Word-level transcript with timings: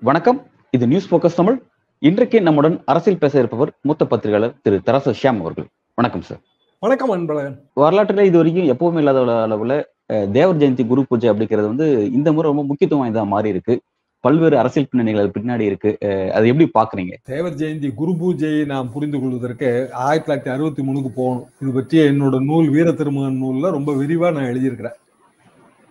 வணக்கம். 0.00 0.46
இது 0.70 0.86
news 0.86 1.14
focus 1.14 1.34
Tamil. 1.34 1.62
இன்றைக்கு 1.98 2.42
நம்முடன் 2.42 2.82
அரசியல் 2.84 3.18
பேச 3.18 3.38
இருப்பவர் 3.38 3.78
மூத்த 3.82 4.06
பத்திரிகையாளர் 4.06 4.58
திரு 4.62 4.80
தராசு 4.86 5.14
ஷியாம் 5.22 5.40
அவர்கள். 5.40 5.68
வணக்கம் 5.94 6.22
சார் 6.22 6.40
வணக்கம் 6.78 7.12
அன்பழகன். 7.12 7.58
வரலாற்றுல 7.76 8.22
இது 8.22 8.36
வரைக்கும் 8.36 8.64
எப்பவுமே 8.64 8.96
இல்லாத 8.96 9.20
அள- 9.20 9.46
அளவுல 9.46 9.84
தேவர் 10.30 10.56
ஜெயந்தி 10.56 10.86
குரு 10.86 11.06
பூஜை 11.08 11.30
அப்படிங்கிறது 11.30 11.66
வந்து 11.66 12.12
இந்த 12.12 12.32
முறை 12.32 12.50
ரொம்ப 12.50 12.66
முக்கியத்துவம் 12.66 13.14
வாய்ந்ததா 13.14 13.26
மாறி 13.26 13.48
இருக்கு 13.48 13.80
பல்வேறு 14.26 14.56
அரசியல் 14.62 14.88
பின்னணிகள் 14.90 15.22
அது 15.24 15.36
பின்னாடி 15.38 15.64
இருக்கு. 15.70 15.90
அது 16.36 16.50
எப்படி 16.52 16.66
பாக்குறீங்க? 16.78 17.14
தேவர் 17.32 17.58
ஜெயந்தி 17.60 17.88
குரு 18.00 18.12
பூஜையை 18.20 18.62
நாம் 18.72 18.92
புரிந்து 18.94 19.18
கொள்வதற்கு 19.22 19.70
ஆயிரத்தி 20.06 20.26
தொள்ளாயிரத்தி 20.28 20.52
அறுபத்தி 20.54 20.82
மூணுக்கு 20.88 21.12
போகணும். 21.20 21.46
இது 21.62 21.72
பற்றிய 21.78 22.10
என்னோட 22.12 22.38
நூல் 22.50 22.68
வீர 22.74 22.92
திருமகன் 23.00 23.40
நூல்ல 23.42 23.70
ரொம்ப 23.76 23.92
விரிவா 24.00 24.30
நான் 24.36 24.50
எழுதியிருக்கிறேன். 24.52 24.98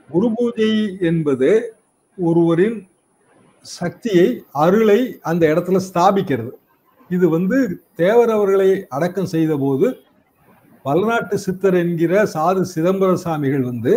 குரு 0.09 0.27
பூஜை 0.37 0.71
என்பது 1.09 1.49
ஒருவரின் 2.17 2.77
சக்தியை 3.65 4.27
அருளை 4.63 4.99
அந்த 5.29 5.43
இடத்துல 5.53 5.79
ஸ்தாபிக்கிறது. 5.89 6.51
இது 7.09 7.25
வந்து 7.35 7.57
தேவர் 8.01 8.31
அவர்களை 8.35 8.67
அடக்கம் 8.95 9.31
செய்த 9.33 9.53
போது 9.63 9.87
வளநாட்டு 10.85 11.35
சித்தர் 11.45 11.77
என்கிற 11.81 12.13
சாது 12.33 12.61
சிதம்பர 12.73 13.11
சாமிகள் 13.23 13.65
வந்து 13.71 13.93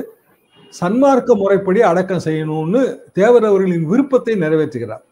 சன்மார்க்க 0.73 1.35
முறைப்படி 1.43 1.81
அடக்கம் 1.91 2.25
செய்யணும்னு 2.27 2.81
தேவர் 3.19 3.47
அவர்களின் 3.51 3.87
விருப்பத்தை 3.91 4.35
நிறைவேற்றுகிறார். 4.45 5.05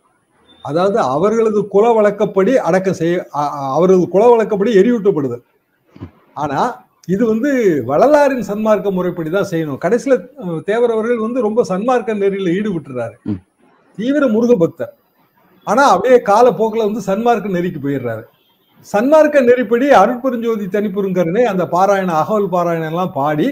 அதாவது 0.64 0.98
அவர்களது 1.14 1.60
குல 1.74 1.86
வழக்கப்படி 1.96 2.52
அடக்கம் 2.68 2.98
செய்ய 3.00 3.26
அவரது 3.76 4.04
குல 4.14 4.22
வழக்கப்படி 4.32 4.70
எரியூட்டப்படுதல். 4.80 5.44
ஆனா 6.42 6.60
இது 7.14 7.22
வந்து 7.32 7.50
வள்ளலாரின் 7.90 8.46
சன்மார்க்க 8.50 8.90
முறைப்படி 8.96 9.30
தான் 9.30 9.50
செய்யணும். 9.50 9.80
கடைசியில 9.84 10.14
தேவர் 10.70 10.94
அவர்கள் 10.94 11.24
வந்து 11.26 11.40
ரொம்ப 11.48 11.60
சன்மார்க்க 11.72 12.22
நெறியில 12.22 12.54
ஈடுபட்டுறாரு. 12.58 13.16
தீவிர 13.98 14.24
முருக 14.32 14.54
பக்தர். 14.62 14.94
ஆனா 15.66 15.84
அப்படியே 15.92 16.18
காலப்போக்கில் 16.30 16.88
வந்து 16.88 17.02
சன்மார்க்க 17.10 17.56
நெறிக்கு 17.56 17.80
போயிடுறாரு. 17.84 18.24
சன்மார்க்க 18.86 19.48
நெறிப்படி 19.50 19.86
அருட்பெருஞ்சோதி 20.00 20.66
தனிப்பெருங்கருணை 20.74 21.44
அந்த 21.52 21.62
பாராயண 21.76 22.10
அகவல் 22.22 22.52
பாராயணம் 22.56 22.90
எல்லாம் 22.92 23.14
பாடி 23.20 23.46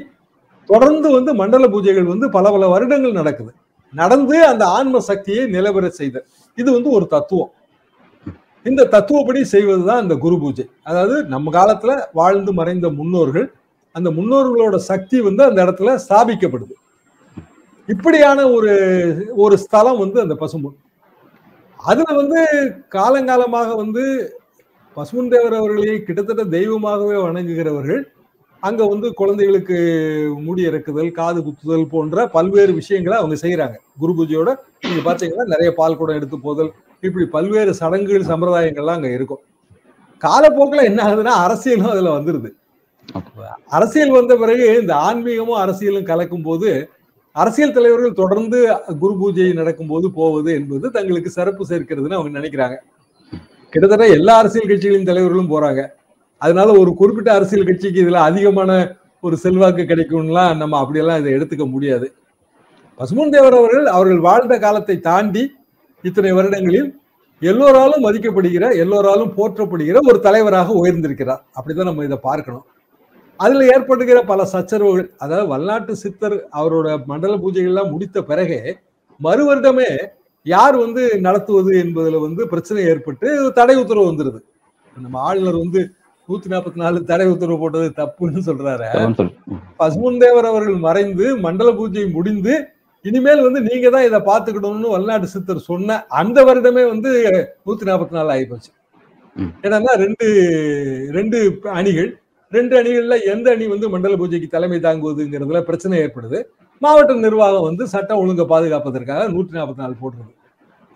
தொடர்ந்து 0.70 1.08
வந்து 1.16 1.30
மண்டல 1.40 1.66
பூஜைகள் 1.74 2.12
வந்து 2.12 2.26
பல 2.36 2.50
பல 2.54 2.66
வருடங்கள் 2.74 3.18
நடக்குது. 3.20 3.52
நடந்து 3.94 4.36
அந்த 4.52 4.64
ஆன்ம 4.76 5.00
சக்தியை 5.10 5.42
நிலவர 5.46 5.86
செய்த 5.88 6.16
இது 6.58 6.68
வந்து 6.72 6.90
ஒரு 6.90 7.06
தத்துவம். 7.06 7.52
இந்த 8.66 8.86
தத்துவப்படி 8.94 9.40
செய்வதுதான் 9.54 10.02
இந்த 10.04 10.14
குரு 10.24 10.36
பூஜை. 10.42 10.64
அதாவது 10.82 11.16
நம்ம 11.34 11.52
காலத்துல 11.58 11.92
வாழ்ந்து 12.12 12.52
மறைந்த 12.52 12.88
முன்னோர்கள் 12.98 13.46
அந்த 13.94 14.08
முன்னோர்களோட 14.10 14.76
சக்தி 14.90 15.18
வந்து 15.20 15.42
அந்த 15.48 15.58
இடத்துல 15.64 15.90
ஸ்தாபிக்கப்படுது. 16.04 16.74
இப்படியான 17.88 18.40
ஒரு 18.50 18.72
ஒரு 19.36 19.54
ஸ்தலம் 19.64 20.02
வந்து 20.04 20.18
அந்த 20.20 20.34
பசும்பொன் 20.42 20.78
அதுல 21.80 22.10
வந்து 22.20 22.40
காலங்காலமாக 22.96 23.70
வந்து 23.76 24.02
பசுமன் 24.96 25.30
தேவர் 25.32 25.56
அவர்களையே 25.58 25.96
கிட்டத்தட்ட 26.02 26.42
தெய்வமாகவே 26.56 27.16
வணங்குகிறவர்கள் 27.24 28.02
அங்க 28.66 28.82
வந்து 28.90 29.06
குழந்தைகளுக்கு 29.20 29.76
முடி 30.44 30.62
இறக்குதல் 30.68 31.10
காது 31.18 31.38
குத்துதல் 31.46 31.90
போன்ற 31.94 32.26
பல்வேறு 32.34 32.72
விஷயங்களை 32.80 33.16
அவங்க 33.20 33.36
செய்யறாங்க 33.42 33.76
குரு 34.02 34.12
பூஜையோட 34.18 34.50
நீங்க 34.84 35.00
பாத்தீங்கன்னா 35.08 35.46
நிறைய 35.52 35.70
பால் 35.78 35.96
குடம் 35.98 36.18
எடுத்து 36.18 36.38
போதல் 36.46 36.70
இப்படி 37.06 37.24
பல்வேறு 37.34 37.72
சடங்குகள் 37.80 38.28
சம்பிரதாயங்கள்லாம் 38.30 38.98
அங்க 38.98 39.10
இருக்கும். 39.16 39.42
காலப்போக்கில் 40.22 40.88
என்ன 40.90 41.00
ஆகுதுன்னா 41.06 41.34
அரசியலும் 41.46 41.92
அதுல 41.94 42.12
வந்துருது. 42.18 42.50
அரசியல் 43.76 44.14
வந்த 44.18 44.34
பிறகு 44.42 44.66
இந்த 44.80 44.92
ஆன்மீகமும் 45.08 45.60
அரசியலும் 45.64 46.08
கலக்கும் 46.10 46.46
போது 46.48 46.70
அரசியல் 47.36 47.76
தலைவர்கள் 47.76 48.18
தொடர்ந்து 48.22 48.58
குரு 49.02 49.14
பூஜை 49.20 49.48
நடக்கும் 49.60 49.90
போது 49.92 50.06
போவது 50.18 50.50
என்பது 50.60 50.86
தங்களுக்கு 50.96 51.30
சிறப்பு 51.36 51.64
சேர்க்கிறதுன்னு 51.70 52.18
அவங்க 52.18 52.32
நினைக்கிறாங்க. 52.38 52.76
கிட்டத்தட்ட 53.72 54.06
எல்லா 54.18 54.34
அரசியல் 54.42 54.70
கட்சிகளின் 54.70 55.08
தலைவர்களும் 55.10 55.52
போறாங்க. 55.54 55.82
அதனால 56.42 56.68
ஒரு 56.80 56.90
குறிப்பிட்ட 56.94 57.30
அரசியல் 57.32 57.68
கட்சிக்கு 57.68 58.02
இதுல 58.04 58.20
அதிகமான 58.28 58.70
ஒரு 59.20 59.36
செல்வாக்கு 59.36 59.82
கிடைக்கும்லாம் 59.82 60.56
நம்ம 60.56 60.78
அப்படியெல்லாம் 60.82 61.20
இதை 61.20 61.30
எடுத்துக்க 61.36 61.66
முடியாது. 61.70 62.06
பசுமன் 63.00 63.32
தேவர் 63.34 63.58
அவர்கள் 63.60 63.86
அவர்கள் 63.96 64.20
வாழ்ந்த 64.26 64.54
காலத்தை 64.58 64.96
தாண்டி 65.00 65.42
இத்தனை 66.04 66.32
வருடங்களில் 66.32 66.90
எல்லோராலும் 67.42 68.04
மதிக்கப்படுகிற 68.06 68.64
எல்லோராலும் 68.82 69.32
போற்றப்படுகிற 69.38 69.98
ஒரு 70.10 70.18
தலைவராக 70.20 70.74
உயர்ந்திருக்கிறார். 70.82 71.42
அப்படிதான் 71.56 71.90
நம்ம 71.90 72.04
இதை 72.04 72.18
பார்க்கணும். 72.28 72.66
அதுல 73.40 73.64
ஏற்படுகிற 73.74 74.18
பல 74.22 74.44
சச்சரவுகள் 74.44 75.08
அதாவது 75.18 75.46
வல்லாட்டு 75.52 75.94
சித்தர் 76.02 76.36
அவரோட 76.58 76.88
மண்டல 77.10 77.36
பூஜைகள்லாம் 77.36 77.92
முடித்த 77.94 78.18
பிறகு 78.22 78.58
மறுவருடமே 79.20 79.88
யார் 80.46 80.76
வந்து 80.76 81.02
நடத்துவது 81.26 81.72
என்பதுல 81.84 82.20
வந்து 82.26 82.42
பிரச்சனை 82.48 82.80
ஏற்பட்டு 82.92 83.28
தடை 83.58 83.76
உத்தரவு 83.82 84.10
வந்துருது. 84.10 84.40
நம்ம 84.96 85.18
ஆளுநர் 85.28 85.62
வந்து 85.64 85.80
நூத்தி 86.28 86.48
நாற்பத்தி 86.52 86.78
நாலு 86.82 86.98
தடை 87.04 87.26
உத்தரவு 87.30 87.58
போட்டது 87.58 87.88
தப்புன்னு 87.98 88.40
சொல்றாரு. 88.46 88.86
பசுமன் 89.80 90.20
தேவர் 90.22 90.48
அவர்கள் 90.50 90.78
மறைந்து 90.86 91.26
மண்டல 91.44 91.70
பூஜை 91.72 92.04
முடிந்து 92.14 92.54
இனிமேல் 93.04 93.44
வந்து 93.46 93.60
நீங்க 93.60 93.86
தான் 93.90 94.06
இதை 94.06 94.20
பார்த்துக்கணும்னு 94.28 94.92
வல்லாட்டு 94.94 95.28
சித்தர் 95.32 95.66
சொன்ன 95.66 95.98
அந்த 96.20 96.38
வருடமே 96.48 96.84
வந்து 96.92 97.10
நூத்தி 97.66 97.84
நாற்பத்தி 97.88 98.16
நாலு 98.18 98.30
ஆகிப்போச்சு. 98.34 98.70
ம். 99.36 99.50
என்னன்னா 99.64 99.92
ரெண்டு 100.04 100.26
ரெண்டு 101.10 101.38
அணிகள் 101.74 102.10
ரெண்டு 102.52 102.74
அணிகள்ல 102.80 103.14
எந்த 103.32 103.46
அணி 103.50 103.64
வந்து 103.66 103.86
மண்டல 103.88 104.16
பூஜைக்கு 104.16 104.48
தலைமை 104.48 104.78
தாங்குவதுங்கிறதுல 104.80 105.60
பிரச்சனை 105.62 105.94
ஏற்படுது. 106.04 106.38
மாவட்ட 106.82 107.14
நிர்வாகம் 107.26 107.66
வந்து 107.68 107.84
சட்டம் 107.86 108.20
ஒழுங்கை 108.22 108.46
பாதுகாப்பதற்காக 108.52 109.28
நூற்றி 109.34 109.58
நாற்பத்தி 109.58 109.82
நாலு 109.84 109.96
போடுறது. 110.02 110.32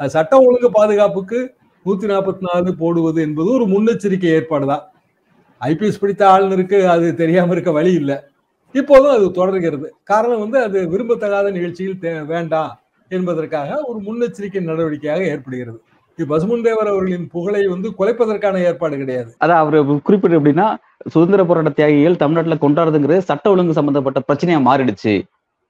சட்டம் 0.01 0.45
ஒழுங்கு 0.47 0.71
பாதுகாப்புக்கு 0.71 1.39
நூத்தி 1.87 2.07
நாற்பத்தி 2.07 2.45
நாலு 2.49 2.71
போடுவது 2.83 3.19
என்பது 3.23 3.49
ஒரு 3.57 3.67
முன்னெச்சரிக்கை 3.67 4.31
ஏற்பாடு 4.39 4.67
தான் 4.67 4.85
ஐபிஎஸ் 5.61 5.99
பிடித்த 6.01 6.29
ஆளுநருக்கு 6.29 6.87
அது 6.87 7.15
தெரியாம 7.15 7.53
இருக்க 7.53 7.73
வழி 7.73 7.93
இல்லை. 7.93 8.17
இப்போதும் 8.73 9.11
அது 9.11 9.31
தொடர்கிறது. 9.31 9.95
காரணம் 10.05 10.39
வந்து 10.39 10.63
அது 10.63 10.89
விரும்பத்தகாத 10.91 11.51
நிகழ்ச்சியில் 11.51 11.99
தே- 12.01 12.27
வேண்டாம் 12.27 12.81
என்பதற்காக 13.09 13.81
ஒரு 13.85 13.99
முன்னெச்சரிக்கை 13.99 14.61
நடவடிக்கையாக 14.61 15.21
ஏற்படுகிறது. 15.21 15.83
பசுமன் 16.29 16.63
தேவர் 16.63 16.87
அவர்களின் 16.87 17.29
புகழை 17.29 17.67
வந்து 17.67 17.93
குலைப்பதற்கான 17.99 18.65
ஏற்பாடு 18.65 18.97
கிடையாது. 18.97 19.37
அதான் 19.45 19.49
அவர் 19.49 20.03
குறிப்பிட்டு 20.03 20.41
எப்படின்னா 20.41 20.77
சுதந்திர 21.09 21.45
போராட்ட 21.45 21.71
தியாகிகள் 21.71 22.17
தமிழ்நாட்டுல 22.17 22.55
கொண்டாடுறதுங்கிறது 22.55 23.19
சட்ட 23.19 23.51
ஒழுங்கு 23.51 23.73
சம்பந்தப்பட்ட 23.73 24.23
பிரச்சனையா 24.33 24.63
மாறிடுச்சு. 24.65 25.23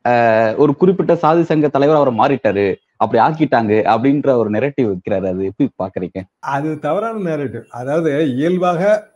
ஆஹ் 0.09 0.57
ஒரு 0.57 0.77
குறிப்பிட்ட 0.77 1.17
சாதி 1.17 1.43
சங்க 1.43 1.69
தலைவர் 1.69 1.97
அவரை 1.97 2.15
மாறிட்டாரு 2.15 2.75
அப்படி 2.97 3.23
ஆக்கிட்டாங்க 3.23 3.71
அப்படின்ற 3.71 4.29
ஒரு 4.29 4.51
நெரட்டிவ் 4.51 4.95
வைக்கிறாரு. 4.95 5.27
அது 5.27 5.45
எப்படி 5.45 5.71
பாக்குறீங்க? 5.85 6.23
அது 6.39 6.79
தவறான 6.79 7.37
நேரட்டிவ் 7.37 7.67
அதாவது 7.67 8.35
இயல்பாக 8.35 9.11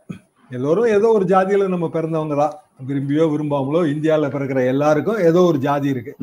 எல்லோரும் 0.55 0.89
ஏதோ 0.95 1.07
ஒரு 1.17 1.25
ஜாதியில 1.33 1.67
நம்ம 1.73 1.87
பிறந்தவங்க 1.95 2.35
தான். 2.41 2.55
விரும்பியோ 2.89 3.25
விரும்பாமலோ 3.33 3.81
இந்தியால 3.93 4.29
பிறக்கிற 4.33 4.59
எல்லாருக்கும் 4.71 5.19
ஏதோ 5.29 5.41
ஒரு 5.51 5.59
ஜாதி 5.67 5.87
இருக்கு. 5.93 6.13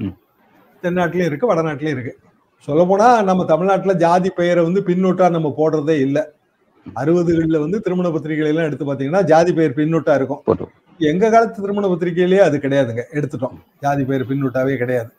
தென்னாட்டிலயும் 0.83 1.31
இருக்கு 1.31 1.51
வடநாட்டிலயும் 1.53 1.97
இருக்கு. 1.97 2.13
சொல்ல 2.69 2.83
போனா 2.91 3.09
நம்ம 3.29 3.45
தமிழ்நாட்டுல 3.53 3.93
ஜாதி 4.05 4.31
பெயரை 4.39 4.63
வந்து 4.67 4.81
பின்னோட்டா 4.89 5.27
நம்ம 5.37 5.49
போடுறதே 5.61 5.97
இல்லை. 6.07 6.23
அறுபதுகளில் 6.87 7.63
வந்து 7.65 7.79
திருமண 7.85 8.09
பத்திரிகைகள் 8.15 8.53
எல்லாம் 8.53 8.69
எடுத்து 8.69 8.89
பாத்தீங்கன்னா 8.89 9.23
ஜாதி 9.31 9.53
பெயர் 9.59 9.79
பின்னோட்டா 9.79 10.15
இருக்கும். 10.21 10.43
எங்க 11.01 11.25
காலத்து 11.35 11.63
திருமண 11.65 11.87
பத்திரிகையிலேயே 11.89 12.43
அது 12.49 12.57
கிடையாதுங்க. 12.65 13.03
எடுத்துட்டோம். 13.19 13.57
ஜாதி 13.85 14.03
பெயர் 14.11 14.29
பின்னூட்டாவே 14.31 14.75
கிடையாது. 14.83 15.11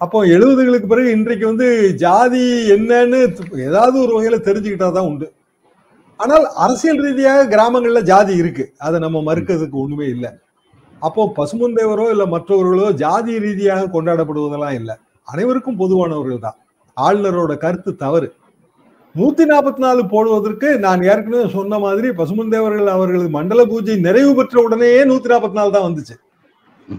அப்போ 0.00 0.18
எழுபதுகளுக்கு 0.34 0.88
பிறகு 0.90 1.08
இன்றைக்கு 1.18 1.44
வந்து 1.50 1.68
ஜாதி 2.04 2.42
என்னன்னு 2.76 3.20
ஏதாவது 3.68 3.96
ஒரு 4.04 4.12
வகையில 4.16 4.38
தெரிஞ்சுக்கிட்டா 4.48 4.88
தான் 4.98 5.08
உண்டு. 5.10 5.26
ஆனால் 6.20 6.44
அரசியல் 6.64 7.02
ரீதியாக 7.06 7.46
கிராமங்கள்ல 7.52 8.00
ஜாதி 8.10 8.34
இருக்கு. 8.42 8.64
அதை 8.86 8.96
நம்ம 9.04 9.18
மறுக்கிறதுக்கு 9.28 9.76
ஒண்ணுமே 9.82 10.06
இல்லை. 10.14 10.30
அப்போ 11.02 11.22
பசுமன் 11.38 11.76
தேவரோ 11.78 12.06
இல்ல 12.14 12.24
மற்றவர்களோ 12.34 12.86
ஜாதி 13.02 13.34
ரீதியாக 13.44 13.90
கொண்டாடப்படுவதெல்லாம் 13.94 14.76
இல்லை. 14.80 14.94
அனைவருக்கும் 15.28 15.80
பொதுவானவர்கள் 15.82 16.44
தான். 16.46 16.58
ஆளுநரோட 16.96 17.52
கருத்து 17.64 17.90
தவறு. 18.04 18.28
நூத்தி 19.14 19.44
நாற்பத்தி 19.50 19.80
நாலு 19.84 20.00
போடுவதற்கு 20.12 20.68
நான் 20.86 21.00
ஏற்கனவே 21.10 21.44
சொன்ன 21.54 21.78
மாதிரி 21.84 22.08
பசுமன் 22.18 22.52
தேவர்கள் 22.54 22.90
அவர்களது 22.94 23.28
மண்டல 23.36 23.62
பூஜை 23.70 23.94
நிறைவு 24.06 24.32
பெற்ற 24.38 24.56
உடனேயே 24.66 25.00
நூத்தி 25.10 25.30
நாற்பத்தி 25.32 25.58
நாலு 25.58 25.70
தான் 25.76 25.86
வந்துச்சு. 25.86 26.16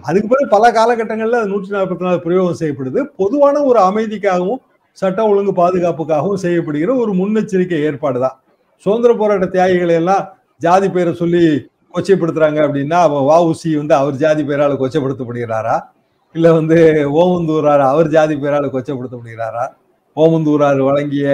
அதுக்கு 0.08 0.28
பிறகு 0.32 0.48
பல 0.56 0.72
காலகட்டங்கள்ல 0.78 1.40
அது 1.42 1.52
நூற்றி 1.54 1.72
நாற்பத்தி 1.78 2.06
நாலு 2.08 2.20
பிரயோகம் 2.26 2.60
செய்யப்படுது. 2.62 3.02
பொதுவான 3.22 3.62
ஒரு 3.70 3.80
அமைதிக்காகவும் 3.90 4.62
சட்ட 5.02 5.20
ஒழுங்கு 5.32 5.54
பாதுகாப்புக்காகவும் 5.62 6.42
செய்யப்படுகிற 6.46 6.94
ஒரு 7.04 7.12
முன்னெச்சரிக்கை 7.20 7.80
ஏற்பாடு 7.90 8.20
தான் 8.26 8.38
சுதந்திர 8.86 9.12
போராட்ட 9.14 9.48
தியாகிகளை 9.56 9.96
எல்லாம் 10.02 10.24
ஜாதி 10.62 10.88
பெயரை 10.90 11.14
சொல்லி 11.14 11.44
கொச்சைப்படுத்துறாங்க 11.94 12.60
அப்படின்னா 12.66 12.98
அப்ப 13.06 13.22
வஉசி 13.30 13.70
வந்து 13.78 13.96
அவர் 14.00 14.16
ஜாதி 14.16 14.44
பெயரால் 14.44 14.82
கொச்சைப்படுத்தப்படுகிறாரா? 14.82 15.76
இல்ல 16.36 16.48
வந்து 16.54 16.78
ஓமந்தூரார் 17.22 17.84
அவர் 17.92 18.08
ஜாதி 18.08 18.36
பெயரால 18.36 18.66
கொச்சைப்படுத்தப்படுகிறாரா? 18.74 19.64
ஓமந்தூரார் 20.18 20.82
வழங்கிய 20.88 21.26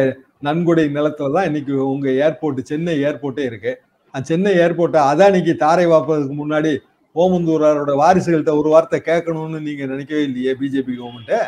நன்கொடை 0.41 0.85
நிலத்துல 0.95 1.31
தான் 1.35 1.47
இன்னைக்கு 1.49 1.73
உங்க 1.93 2.07
ஏர்போர்ட் 2.25 2.61
சென்னை 2.69 2.93
ஏர்போர்ட்டே 3.07 3.43
இருக்கு. 3.49 3.71
அந்த 4.13 4.25
சென்னை 4.31 4.51
ஏர்போர்ட்டை 4.63 5.01
அதானிக்கு 5.11 5.53
தாரை 5.63 5.85
வாப்பதுக்கு 5.85 6.35
முன்னாடி 6.41 6.71
ஓமந்தூராரோட 7.15 7.91
வாரிசுகள்கிட்ட 8.01 8.53
ஒரு 8.61 8.69
வார்த்தை 8.69 8.99
கேட்கணும்னு 9.01 9.59
நீங்க 9.67 9.83
நினைக்கவே 9.85 10.23
இல்லையே 10.29 10.53
பிஜேபி 10.61 10.93
கவர்மெண்ட்டு 10.95 11.39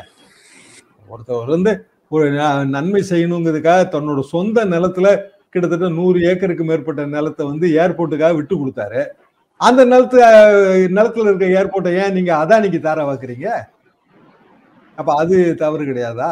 ஒருத்தவர் 1.09 1.51
வந்து 1.55 1.71
ஒரு 2.11 2.25
நன்மை 2.75 3.01
செய்யணுங்கிறதுக்காக 3.11 3.81
தன்னோட 3.95 4.19
சொந்த 4.33 4.65
நிலத்துல 4.65 5.07
கிட்டத்தட்ட 5.49 5.89
நூறு 5.89 6.21
ஏக்கருக்கு 6.21 6.63
மேற்பட்ட 6.63 7.05
நிலத்தை 7.05 7.45
வந்து 7.45 7.67
ஏர்போர்ட்டுக்காக 7.67 8.35
விட்டு 8.35 8.55
கொடுத்தாரு. 8.55 9.05
அந்த 9.59 9.85
நிலத்து 9.85 10.17
நிலத்துல 10.97 11.33
இருக்க 11.33 11.45
ஏர்போர்ட்டை 11.45 12.03
ஏன் 12.03 12.13
நீங்க 12.13 12.35
அதானிக்கு 12.35 12.79
தார 12.79 13.01
வாக்குறீங்க 13.09 13.47
அப்ப 14.97 15.13
அது 15.13 15.55
தவறு 15.55 15.83
கிடையாதா? 15.83 16.31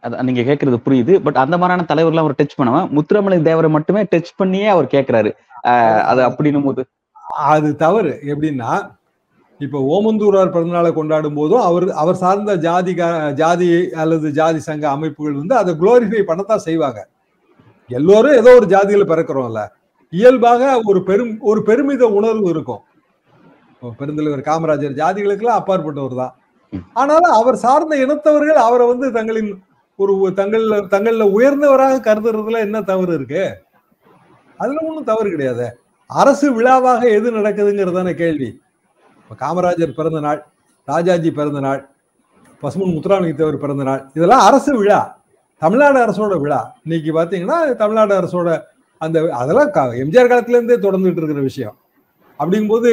அது 0.00 0.22
நீங்க 0.22 0.40
கேக்குறது 0.40 0.76
புரியுது. 0.86 1.18
பட் 1.18 1.36
அந்த 1.36 1.58
மாதிரியான 1.58 1.86
தலைவர்லாம் 1.88 2.18
அவர் 2.18 2.38
டச் 2.42 2.58
பண்ணாம 2.58 2.98
முத்துராமலை 2.98 3.38
தேவரை 3.48 3.68
மட்டுமே 3.68 4.02
டச் 4.02 4.34
பண்ணியே 4.36 4.66
அவர் 4.66 4.84
கேக்குறாரு. 4.84 5.30
அஹ் 5.62 6.00
அது 6.10 6.22
அப்படின்னும் 6.28 6.64
போது. 6.64 6.84
அது 7.36 7.76
தவறு. 7.76 8.18
எப்படின்னா 8.22 8.70
இப்ப 9.58 9.80
ஓமந்தூரார் 9.88 10.52
பிறந்தநாளை 10.54 10.92
கொண்டாடும் 10.92 11.34
போதும் 11.34 11.60
அவர் 11.60 11.90
அவர் 11.92 12.14
சார்ந்த 12.14 12.54
ஜாதி 12.56 12.94
ஜாதி 13.34 13.90
அல்லது 13.92 14.32
ஜாதி 14.32 14.58
சங்க 14.58 14.88
அமைப்புகள் 14.88 15.32
வந்து 15.32 15.54
அதை 15.56 15.74
குளோரிஃபை 15.74 16.22
பண்ணத்தான் 16.26 16.64
செய்வாங்க. 16.68 17.00
எல்லோரும் 17.96 18.38
ஏதோ 18.40 18.50
ஒரு 18.58 18.66
ஜாதியில 18.74 19.04
பிறக்கிறோம்ல. 19.12 19.62
இயல்பாக 20.12 20.62
ஒரு 20.90 21.00
பெரும் 21.08 21.34
ஒரு 21.50 21.60
பெருமித 21.68 22.06
உணர்வு 22.18 22.48
இருக்கும். 22.54 22.82
பெருந்தலைவர் 24.00 24.48
காமராஜர் 24.48 24.98
ஜாதிகளுக்கெல்லாம் 25.00 25.60
அப்பாற்பட்டவர் 25.60 26.20
தான். 26.22 26.34
ஆனாலும் 27.00 27.36
அவர் 27.38 27.62
சார்ந்த 27.64 27.94
இனத்தவர்கள் 28.04 28.60
அவரை 28.66 28.84
வந்து 28.92 29.06
தங்களின் 29.18 29.50
ஒரு 29.98 30.12
தங்கள்ல 30.40 30.76
தங்களில் 30.94 31.32
உயர்ந்தவராக 31.36 32.02
கருதுறதுல 32.08 32.60
என்ன 32.66 32.78
தவறு 32.90 33.12
இருக்கு? 33.18 33.42
அதுல 34.60 34.82
ஒன்றும் 34.88 35.08
தவறு 35.10 35.28
கிடையாது. 35.34 35.66
அரசு 36.10 36.46
விழாவாக 36.56 37.02
எது 37.18 37.28
நடக்குதுங்கிறதான 37.38 38.10
கேள்வி. 38.22 38.50
இப்போ 39.20 39.34
காமராஜர் 39.42 39.98
பிறந்த 39.98 40.20
நாள் 40.26 40.40
ராஜாஜி 40.88 41.30
பிறந்த 41.40 41.60
நாள் 41.66 41.82
பசுமன் 42.62 42.94
முத்துராமலிங்கத்தேவர் 42.94 43.62
பிறந்த 43.64 43.84
நாள் 43.88 44.02
இதெல்லாம் 44.16 44.44
அரசு 44.48 44.70
விழா. 44.80 45.00
தமிழ்நாடு 45.62 45.98
அரசோட 45.98 46.40
விழா. 46.40 46.74
இன்னைக்கு 46.84 47.12
பார்த்தீங்கன்னா 47.12 47.76
தமிழ்நாடு 47.76 48.20
அரசோட 48.20 48.48
அந்த 49.00 49.30
அதெல்லாம் 49.32 49.70
க- 49.70 49.94
எம்ஜிஆர் 49.96 50.30
காலத்துலேருந்தே 50.30 50.76
தொடர்ந்துட்டு 50.78 51.16
இருக்கிற 51.16 51.40
விஷயம். 51.40 51.76
அப்படிங்கும்போது 52.40 52.90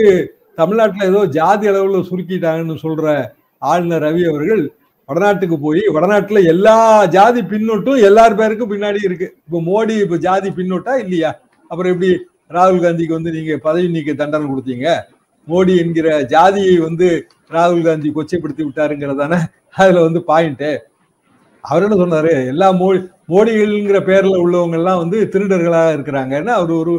தமிழ்நாட்டில் 0.56 1.08
ஏதோ 1.08 1.26
ஜாதி 1.26 1.68
அளவில் 1.68 2.08
சுருக்கிட்டாங்கன்னு 2.10 2.76
சொல்கிற 2.76 3.08
ஆளுநர் 3.62 4.04
ரவி 4.04 4.28
அவர்கள் 4.30 4.64
வடநாட்டுக்கு 5.10 5.60
போய் 5.60 5.82
வடநாட்டில் 5.88 6.46
எல்லா 6.46 6.76
ஜாதி 7.06 7.42
பின்னொட்டும் 7.42 8.04
எல்லார் 8.04 8.36
பேருக்கும் 8.36 8.72
பின்னாடி 8.72 9.00
இருக்கு. 9.04 9.36
இப்போ 9.46 9.62
மோடி 9.62 10.00
இப்போ 10.00 10.16
ஜாதி 10.18 10.50
பின்னொட்டா 10.50 10.96
இல்லையா? 10.98 11.32
அப்புறம் 11.72 11.92
எப்படி 11.94 12.10
ராகுல் 12.52 12.82
காந்திக்கு 12.82 13.14
வந்து 13.14 13.32
நீங்க 13.32 13.58
பதவி 13.58 13.88
நீக்க 13.88 14.14
தண்டனை 14.14 14.48
கொடுத்தீங்க? 14.50 14.88
மோடி 15.48 15.78
என்கிற 15.78 16.22
ஜாதியை 16.24 16.78
வந்து 16.78 17.08
ராகுல் 17.52 17.84
காந்தி 17.84 18.10
கொச்சைப்படுத்தி 18.10 18.64
விட்டாருங்கிறதான 18.64 19.34
அதுல 19.74 20.02
வந்து 20.02 20.24
பாயிண்ட்டு 20.28 20.72
அவர் 21.64 21.86
என்ன 21.86 21.96
சொன்னாரு 21.96 22.32
எல்லா 22.52 22.68
மோடி 22.82 23.00
மோடிகள்ங்கிற 23.34 24.00
பேர்ல 24.10 24.36
உள்ளவங்க 24.44 24.78
எல்லாம் 24.82 25.02
வந்து 25.04 25.18
திருடர்களா 25.34 25.82
இருக்கிறாங்கன்னு 25.96 26.54
அவர் 26.60 26.72
ஒரு 26.82 26.94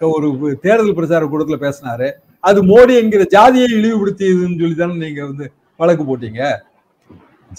ஒரு 0.00 0.58
தேர்தல் 0.64 0.96
பிரச்சார 0.98 1.24
கூட்டத்துல 1.24 1.56
பேசினாரு. 1.64 2.08
அது 2.40 2.58
மோடி 2.70 2.92
என்கிற 3.00 3.24
ஜாதியை 3.34 3.68
இழிவுபடுத்தியதுன்னு 3.78 4.60
சொல்லி 4.62 4.74
தானே 4.74 4.94
நீங்க 5.02 5.22
வந்து 5.24 5.46
வழக்கு 5.80 6.04
போட்டீங்க. 6.04 6.42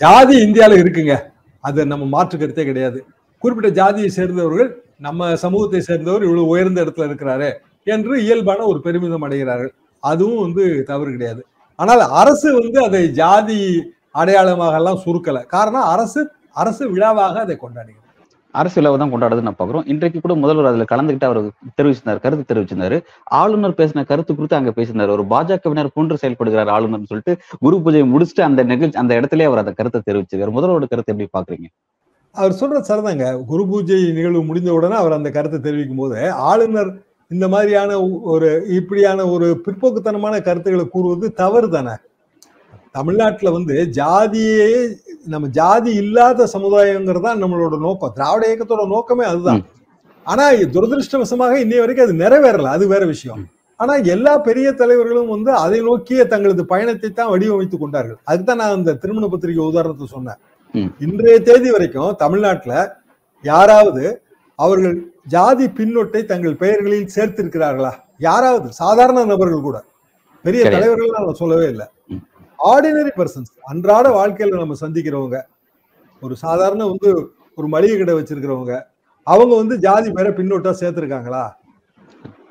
ஜாதி 0.01 0.35
இந்தியால 0.45 0.77
இருக்குங்க. 0.81 1.15
அது 1.63 1.85
நம்ம 1.85 2.05
மாற்று 2.05 2.37
கருத்தே 2.39 2.65
கிடையாது. 2.65 2.99
குறிப்பிட்ட 3.43 3.69
ஜாதியை 3.79 4.09
சேர்ந்தவர்கள் 4.09 4.69
நம்ம 4.99 5.35
சமூகத்தை 5.35 5.81
சேர்ந்தவர் 5.81 6.25
இவ்வளவு 6.27 6.51
உயர்ந்த 6.53 6.83
இடத்துல 6.83 7.07
இருக்கிறாரு 7.09 7.49
என்று 7.83 8.13
இயல்பான 8.23 8.65
ஒரு 8.65 8.79
பெருமிதம் 8.81 9.25
அடைகிறார்கள். 9.27 9.73
அதுவும் 10.03 10.43
வந்து 10.45 10.83
தவறு 10.83 11.11
கிடையாது. 11.11 11.41
ஆனால் 11.79 12.03
அரசு 12.21 12.47
வந்து 12.59 12.79
அதை 12.83 13.03
ஜாதி 13.21 13.59
அடையாளமாக 14.11 14.79
எல்லாம் 14.81 15.03
சுருக்கல. 15.05 15.39
காரணம் 15.55 15.89
அரசு 15.95 16.21
அரசு 16.55 16.83
விழாவாக 16.93 17.35
அதை 17.45 17.55
கொண்டாடுகிறது. 17.57 17.99
அரசு 18.55 18.75
விழாவை 18.79 18.97
தான் 18.97 19.11
கொண்டாடுறது 19.13 19.45
நான் 19.45 19.57
பாக்குறோம் 19.59 19.85
இன்றைக்கு 19.91 20.19
கூட 20.19 20.33
முதல்வர் 20.41 20.69
அதுல 20.71 20.85
கலந்துகிட்டு 20.91 21.27
அவர் 21.29 21.39
தெரிவிச்சிருந்தார் 21.77 22.23
கருத்து 22.25 22.43
தெரிவிச்சிருந்தாரு. 22.49 22.97
ஆளுநர் 23.39 23.77
பேசின 23.79 24.03
கருத்து 24.11 24.31
குறித்து 24.33 24.57
அங்க 24.59 24.71
பேசியிருந்தாரு. 24.77 25.15
ஒரு 25.17 25.23
பாஜகவினர் 25.31 25.95
போன்று 25.95 26.21
செயல்படுகிறார் 26.23 26.71
ஆளுநர்னு 26.75 27.09
சொல்லிட்டு 27.11 27.33
குரு 27.65 27.77
பூஜையை 27.85 28.05
முடிச்சுட்டு 28.13 28.43
அந்த 28.49 28.63
நிகழ்ச்சி 28.71 29.01
அந்த 29.03 29.13
இடத்துல 29.19 29.47
அவர் 29.49 29.63
அந்த 29.63 29.73
கருத்தை 29.79 30.01
தெரிவிச்சிருக்காரு. 30.09 30.55
முதல்வரோட 30.57 30.87
கருத்தை 30.91 31.11
எப்படி 31.15 31.29
பாக்குறீங்க 31.37 31.67
அவர் 32.35 32.59
சொல்றது 32.59 32.87
சரிதாங்க 32.89 33.25
குரு 33.49 33.63
பூஜை 33.71 33.97
நிகழ்வு 34.17 34.43
முடிந்த 34.43 34.71
உடனே 34.77 34.95
அவர் 35.01 35.17
அந்த 35.17 35.29
கருத்தை 35.35 35.59
தெரிவிக்கும் 35.65 36.01
போது 36.03 36.19
ஆளுநர் 36.51 36.91
இந்த 37.31 37.45
மாதிரியான 37.53 37.91
ஒரு 38.33 38.47
இப்படியான 38.77 39.25
ஒரு 39.35 39.47
பிற்போக்குத்தனமான 39.65 40.35
கருத்துக்களை 40.47 40.85
கூறுவது 40.87 41.25
தவறு 41.41 41.67
தானே? 41.75 41.93
தமிழ்நாட்டுல 42.95 43.51
வந்து 43.51 43.75
ஜாதியே 43.99 44.67
நம்ம 45.25 45.47
ஜாதி 45.47 45.91
இல்லாத 45.93 46.47
சமுதாயங்கிறது 46.53 47.21
தான் 47.21 47.43
நம்மளோட 47.43 47.79
நோக்கம். 47.79 48.13
திராவிட 48.13 48.43
இயக்கத்தோட 48.49 48.87
நோக்கமே 48.87 49.25
அதுதான். 49.25 49.61
ஆனா 50.23 50.51
துரதிருஷ்டவசமாக 50.51 51.53
இன்னைய 51.63 51.79
வரைக்கும் 51.79 52.05
அது 52.07 52.15
நிறைவேறல. 52.23 52.69
அது 52.77 52.87
வேற 52.87 53.05
விஷயம். 53.05 53.49
ஆனா 53.75 53.93
எல்லா 53.95 54.37
பெரிய 54.37 54.71
தலைவர்களும் 54.71 55.27
வந்து 55.27 55.51
அதை 55.51 55.79
நோக்கிய 55.81 56.25
தங்களது 56.25 56.65
பயணத்தை 56.65 57.09
தான் 57.09 57.31
வடிவமைத்துக் 57.31 57.79
கொண்டார்கள். 57.79 58.19
அதுதான் 58.23 58.57
நான் 58.57 58.75
அந்த 58.75 58.93
திருமண 58.93 59.27
பத்திரிகை 59.27 59.65
உதாரணத்தை 59.65 60.07
சொன்னேன். 60.07 60.39
இன்றைய 60.99 61.41
தேதி 61.41 61.71
வரைக்கும் 61.71 62.15
தமிழ்நாட்டுல 62.15 62.75
யாராவது 63.41 64.21
அவர்கள் 64.59 64.95
ஜாதி 65.25 65.65
பின்னொட்டை 65.67 66.25
தங்கள் 66.25 66.55
பெயர்களில் 66.55 67.09
சேர்த்திருக்கிறார்களா? 67.15 67.91
யாராவது? 68.17 68.67
சாதாரண 68.73 69.25
நபர்கள் 69.25 69.61
கூட. 69.61 69.77
பெரிய. 70.45 70.63
தலைவர்கள் 70.69 71.15
நான் 71.17 71.33
சொல்லவே 71.33 71.65
இல்லை. 71.67 71.87
ஆர்டினரி 72.59 73.09
பர்சன்ஸ் 73.15 73.59
அன்றாட 73.61 74.09
வாழ்க்கையில 74.09 74.57
நம்ம 74.57 74.75
சந்திக்கிறவங்க 74.81 75.41
ஒரு 76.21 76.35
சாதாரண 76.35 76.85
வந்து 76.87 77.31
ஒரு 77.55 77.67
மளிகை 77.67 77.97
கடை 77.97 78.13
வச்சிருக்கிறவங்க 78.13 78.83
அவங்க 79.23 79.55
வந்து 79.55 79.79
ஜாதி 79.79 80.11
பேரை 80.11 80.33
பின்னோட்டா 80.33 80.75
சேர்த்திருக்காங்களா? 80.79 81.53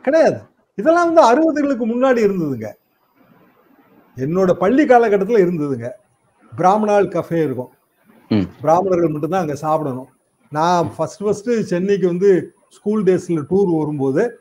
கிடையாது. 0.03 0.41
இதெல்லாம் 0.75 1.13
வந்து 1.13 1.23
அறுபதுகளுக்கு 1.23 1.79
முன்னாடி 1.79 2.21
இருந்ததுங்க. 2.21 2.73
என்னோட 4.17 4.53
பள்ளி 4.53 4.87
காலகட்டத்துல 4.87 5.43
இருந்ததுங்க. 5.43 5.91
பிராமணால் 6.57 7.09
கஃபே 7.09 7.45
இருக்கும். 7.45 7.71
பிராமணர்கள் 8.61 9.09
மட்டும்தான் 9.09 9.41
அங்க 9.41 9.55
சாப்பிடணும். 9.55 10.09
நான் 10.51 10.95
ஃபர்ஸ்ட் 10.97 11.23
ஃபர்ஸ்ட் 11.23 11.63
சென்னைக்கு 11.63 12.07
வந்து 12.07 12.55
ஸ்கூல் 12.69 13.03
டேஸ்ல 13.03 13.45
டூர் 13.51 13.79
வரும்போது 13.79 14.41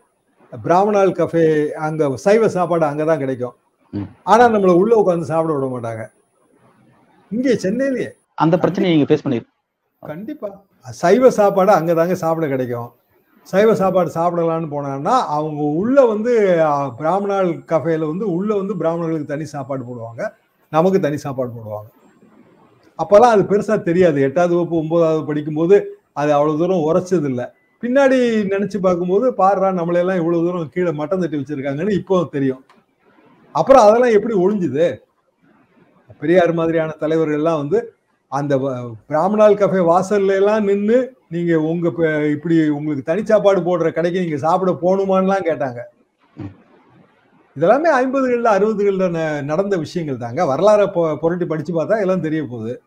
பிராமணால் 0.64 1.12
கஃபே 1.12 1.70
அங்க 1.70 2.18
சைவ 2.18 2.50
சாப்பாடு 2.50 2.86
அங்கதான் 2.86 3.18
கிடைக்கும். 3.18 3.56
ம். 3.56 3.61
ஆனா 4.32 4.44
நம்மள 4.54 4.74
உள்ள 4.82 4.94
உட்காந்து 5.02 5.32
சாப்பிட 5.32 5.54
விட 5.56 5.68
மாட்டாங்க. 5.74 6.04
இங்கே 7.32 7.54
சென்னையிலேயே. 7.66 8.10
அந்த 8.44 8.56
பிரச்சனையை 8.64 8.92
நீங்க 8.96 9.08
ஃபேஸ் 9.10 9.26
பண்ணி 9.26 9.40
கண்டிப்பா. 10.04 10.50
சைவ 11.02 11.30
சாப்பாடு 11.40 11.72
அங்கதாங்க 11.78 12.16
சாப்பிட 12.24 12.46
கிடைக்கும். 12.54 12.90
சைவ 13.48 13.70
சாப்பாடு 13.82 14.10
சாப்பிடலாம்னு 14.18 14.70
போனாங்கன்னா 14.76 15.16
அவங்க 15.36 15.62
உள்ள 15.82 15.98
வந்து 16.14 16.32
பிராமணால் 17.00 17.50
கஃபேல 17.72 18.08
வந்து 18.12 18.26
உள்ள 18.36 18.52
வந்து 18.62 18.74
பிராமணர்களுக்கு 18.82 19.32
தனி 19.34 19.46
சாப்பாடு 19.56 19.84
போடுவாங்க. 19.90 20.22
நமக்கு 20.72 21.00
தனி 21.06 21.18
சாப்பாடு 21.26 21.52
போடுவாங்க. 21.56 21.90
அப்பெல்லாம் 23.00 23.34
அது 23.36 23.44
பெருசா 23.52 23.76
தெரியாது. 23.90 24.20
எட்டாவது 24.28 24.54
வகுப்பு 24.56 24.80
ஒன்பதாவது 24.82 25.24
படிக்கும்போது 25.30 25.76
அது 26.22 26.30
அவ்வளவு 26.38 26.60
தூரம் 26.62 26.86
உரைச்சது 26.88 27.30
இல்ல 27.32 27.42
பின்னாடி 27.84 28.18
நினைச்சு 28.54 28.78
பார்க்கும்போது 28.86 29.28
பாருடா 29.42 29.70
நம்மளையெல்லாம் 29.80 30.20
இவ்வளவு 30.22 30.46
தூரம் 30.48 30.74
கீழே 30.76 30.92
மட்டம் 31.00 31.22
தட்டி 31.24 31.40
வச்சிருக்காங்கன்னு 31.40 31.98
இப்போ 32.02 32.16
தெரியும். 32.36 32.62
அப்புறம் 33.54 33.82
அதெல்லாம் 33.82 34.10
எப்படி 34.10 34.34
ஒழிஞ்சுது? 34.34 34.98
பெரியார் 36.20 36.54
மாதிரியான 36.54 36.92
தலைவர்கள் 36.92 37.36
எல்லாம் 37.36 37.58
வந்து 37.58 37.94
அந்த 38.28 38.58
வ- 38.58 38.94
பிராமணால் 39.08 39.56
கஃபே 39.56 39.82
வாசல்ல 39.92 40.36
எல்லாம் 40.36 40.64
நின்று 40.64 41.16
நீங்க 41.30 41.60
உங்க 41.60 41.88
இப்படி 42.30 42.70
உங்களுக்கு 42.70 43.04
தனி 43.04 43.26
சாப்பாடு 43.26 43.62
போடுற 43.62 43.92
கடைக்கு 43.92 44.20
நீங்க 44.20 44.38
சாப்பிட 44.38 44.72
போகணுமான்லாம் 44.72 45.46
கேட்டாங்க. 45.46 45.80
ம். 46.36 46.54
இதெல்லாமே 47.60 47.90
ஐம்பதுகள்ல 48.02 48.52
அறுபதுகள்ல 48.58 49.10
ந- 49.10 49.44
நடந்த 49.44 49.78
விஷயங்கள் 49.78 50.18
தாங்க. 50.18 50.44
வரலாறை 50.44 51.16
புரட்டி 51.16 51.46
படிச்சு 51.46 51.82
பார்த்தா 51.82 52.00
எல்லாம் 52.00 52.22
தெரிய 52.22 52.44
போகுது. 52.44 52.82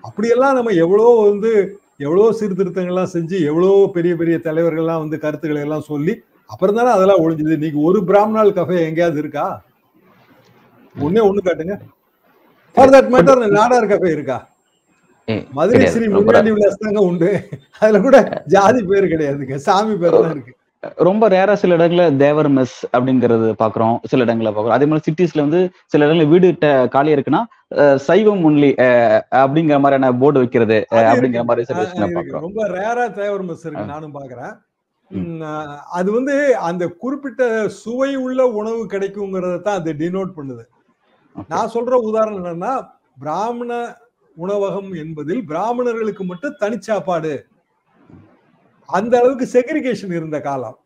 அப்படியெல்லாம் 0.00 0.54
நம்ம 0.54 0.70
எவ்வளோ 0.70 1.26
வந்து 1.30 1.78
எவ்வளோ 1.96 2.36
சீர்திருத்தங்கள்லாம் 2.40 3.08
செஞ்சு 3.12 3.44
எவ்வளோ 3.44 3.90
பெரிய 3.92 4.16
பெரிய 4.16 4.36
தலைவர்கள்லாம் 4.36 4.98
வந்து 4.98 5.18
கருத்துக்களை 5.18 5.66
எல்லாம் 5.66 5.80
சொல்லி 5.80 6.22
அப்புறம் 6.46 6.74
தானே 6.74 6.88
அதெல்லாம் 6.88 7.18
ஒழிஞ்சுது. 7.18 7.52
இன்னைக்கு 7.52 7.80
ஒரு 7.80 8.04
பிராமணால் 8.04 8.52
கஃபே 8.52 8.78
எங்கேயாவது 8.78 9.18
இருக்கா? 9.18 9.62
ஒண்ணே 11.04 11.22
ஒண்ணு 11.28 11.40
காட்டுங்க. 11.46 11.76
For 12.76 12.92
that 12.94 13.10
matter 13.14 13.40
Nadar 13.58 13.90
cafe 13.92 14.10
இருக்கா? 14.16 14.38
மதுரை. 15.56 15.86
ஸ்ரீ 15.92 16.06
முன்னாடி 16.14 16.50
விலாஸ் 16.56 16.84
தாங்க 16.84 17.00
உண்டு. 17.10 17.30
அதுல 17.80 18.00
கூட 18.06 18.16
ஜாதி 18.54 18.80
பேர் 18.90 19.12
கிடையாதுங்க. 19.12 19.56
சாமி 19.66 19.94
பேர் 20.02 20.16
தான் 20.24 20.34
இருக்கு. 20.34 20.52
ரொம்ப 21.06 21.28
ரேரா 21.34 21.54
சில 21.60 21.76
இடங்கள்ல 21.76 22.04
தேவர் 22.22 22.48
மெஸ் 22.56 22.76
அப்படிங்கறது 22.96 23.46
பாக்குறோம். 23.62 23.96
சில 24.10 24.24
இடங்கள்ல 24.26 24.50
பாக்குறோம். 24.56 24.76
அதே 24.76 24.86
மாதிரி 24.90 25.06
சிட்டிஸ்ல 25.06 25.44
வந்து 25.46 25.60
சில 25.92 26.04
இடங்கள்ல 26.06 26.26
வீடு 26.32 26.48
காலியா 26.94 27.16
இருக்குன்னா 27.16 27.42
சைவம் 28.06 28.44
ஒன்லி 28.50 28.70
அப்படிங்கிற 29.40 29.78
மாதிரியான 29.84 30.12
போர்டு 30.22 30.42
வைக்கிறது 30.42 30.78
அப்படிங்கிற. 31.10 31.44
மாதிரி 31.50 31.66
சில 31.70 32.38
ரொம்ப 32.46 32.68
ரேரா 32.76 33.06
தேவர் 33.20 33.44
மெஸ் 33.48 33.66
இருக்கு 33.66 33.92
நானும் 33.94 34.16
பாக்குறேன். 34.18 34.54
அது 35.98 36.08
வந்து 36.18 36.36
அந்த 36.68 36.84
குறிப்பிட்ட 37.02 37.42
சுவை 37.82 38.12
உள்ள 38.26 38.40
உணவு 38.60 38.80
கிடைக்குங்கிறத 38.94 39.60
தான் 39.66 39.78
அது 39.80 39.92
டினோட் 40.04 40.32
பண்ணுது. 40.38 40.64
நான் 41.52 41.72
சொல்ற 41.74 41.94
உதாரணம் 42.08 42.40
என்னன்னா 42.44 42.72
பிராமண 43.18 43.72
உணவகம் 44.36 44.94
என்பதில் 44.94 45.44
பிராமணர்களுக்கு 45.44 46.24
மட்டும் 46.24 46.58
தனிச்சாப்பாடு. 46.60 47.34
அந்த 48.88 49.18
அளவுக்கு 49.20 49.46
செக்ரிகேஷன் 49.54 50.12
இருந்த 50.12 50.40
காலம். 50.40 50.76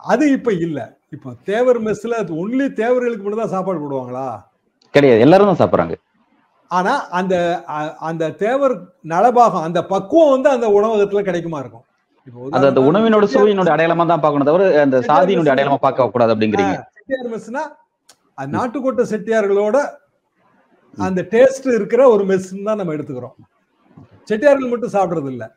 அது 0.00 0.32
இப்ப 0.32 0.52
இல்ல. 0.52 0.98
இப்ப 1.10 1.32
தேவர் 1.44 1.80
மெஸ்ல 1.82 2.18
ஒன்லி 2.42 2.72
தேவர்களுக்கு 2.72 3.24
மட்டும் 3.24 3.42
தான் 3.42 3.54
சாப்பாடு 3.54 3.78
போடுவாங்களா? 3.82 4.26
கிடையாது. 4.94 5.20
எல்லாரும் 5.20 5.50
தான் 5.50 5.60
சாப்பிடுறாங்க. 5.62 5.96
ஆனா 6.70 7.08
அந்த 7.08 7.34
அந்த 7.98 8.30
தேவர் 8.44 8.74
நலபாகம் 9.04 9.66
அந்த 9.68 9.80
பக்குவம் 9.86 10.30
வந்து 10.30 10.48
அந்த 10.50 10.66
உணவகத்துல 10.68 11.22
கிடைக்குமா 11.22 11.58
இருக்கும். 11.60 11.84
அது 12.52 12.68
அந்த 12.70 12.80
உணவினோட 12.80 13.26
சுவையினோட 13.34 13.70
அடையாளமா 13.74 14.06
தான் 14.06 14.22
பார்க்கணும் 14.24 14.48
தவிர 14.50 14.82
அந்த 14.86 14.98
சாதியினுடைய 15.10 15.52
அடையாளமா 15.54 15.80
பார்க்க 15.86 16.10
கூடாது 16.14 16.34
அப்படிங்கிறீங்க. 16.34 16.76
நாட்டுக்கோட்டை 18.54 19.04
செட்டியார்களோட 19.12 19.78
அந்த 21.06 21.20
டேஸ்ட் 21.32 21.68
இருக்கிற 21.78 22.02
ஒரு 22.14 22.24
மெஸ்ன்னு 22.30 22.66
தான் 22.68 22.78
நம்ம 22.80 22.94
எடுத்துக்கிறோம். 22.96 23.36
செட்டியார்கள் 24.28 24.72
மட்டும் 24.72 24.94
சாப்பிட்றது 24.96 25.30
இல்லை. 25.34 25.48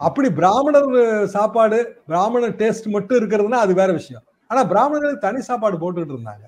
அப்படி 0.00 0.28
பிராமணர் 0.38 0.88
சாப்பாடு 1.36 1.78
பிராமணர் 2.10 2.56
டேஸ்ட் 2.62 2.88
மட்டும் 2.96 3.18
இருக்கிறதுனா 3.20 3.60
அது 3.64 3.72
வேற 3.80 3.90
விஷயம். 4.00 4.24
ஆனா 4.50 4.62
பிராமணர்களுக்கு 4.72 5.26
தனி 5.26 5.40
சாப்பாடு 5.50 5.76
போட்டுக்கிட்டு 5.82 6.16
இருந்தாங்க. 6.16 6.44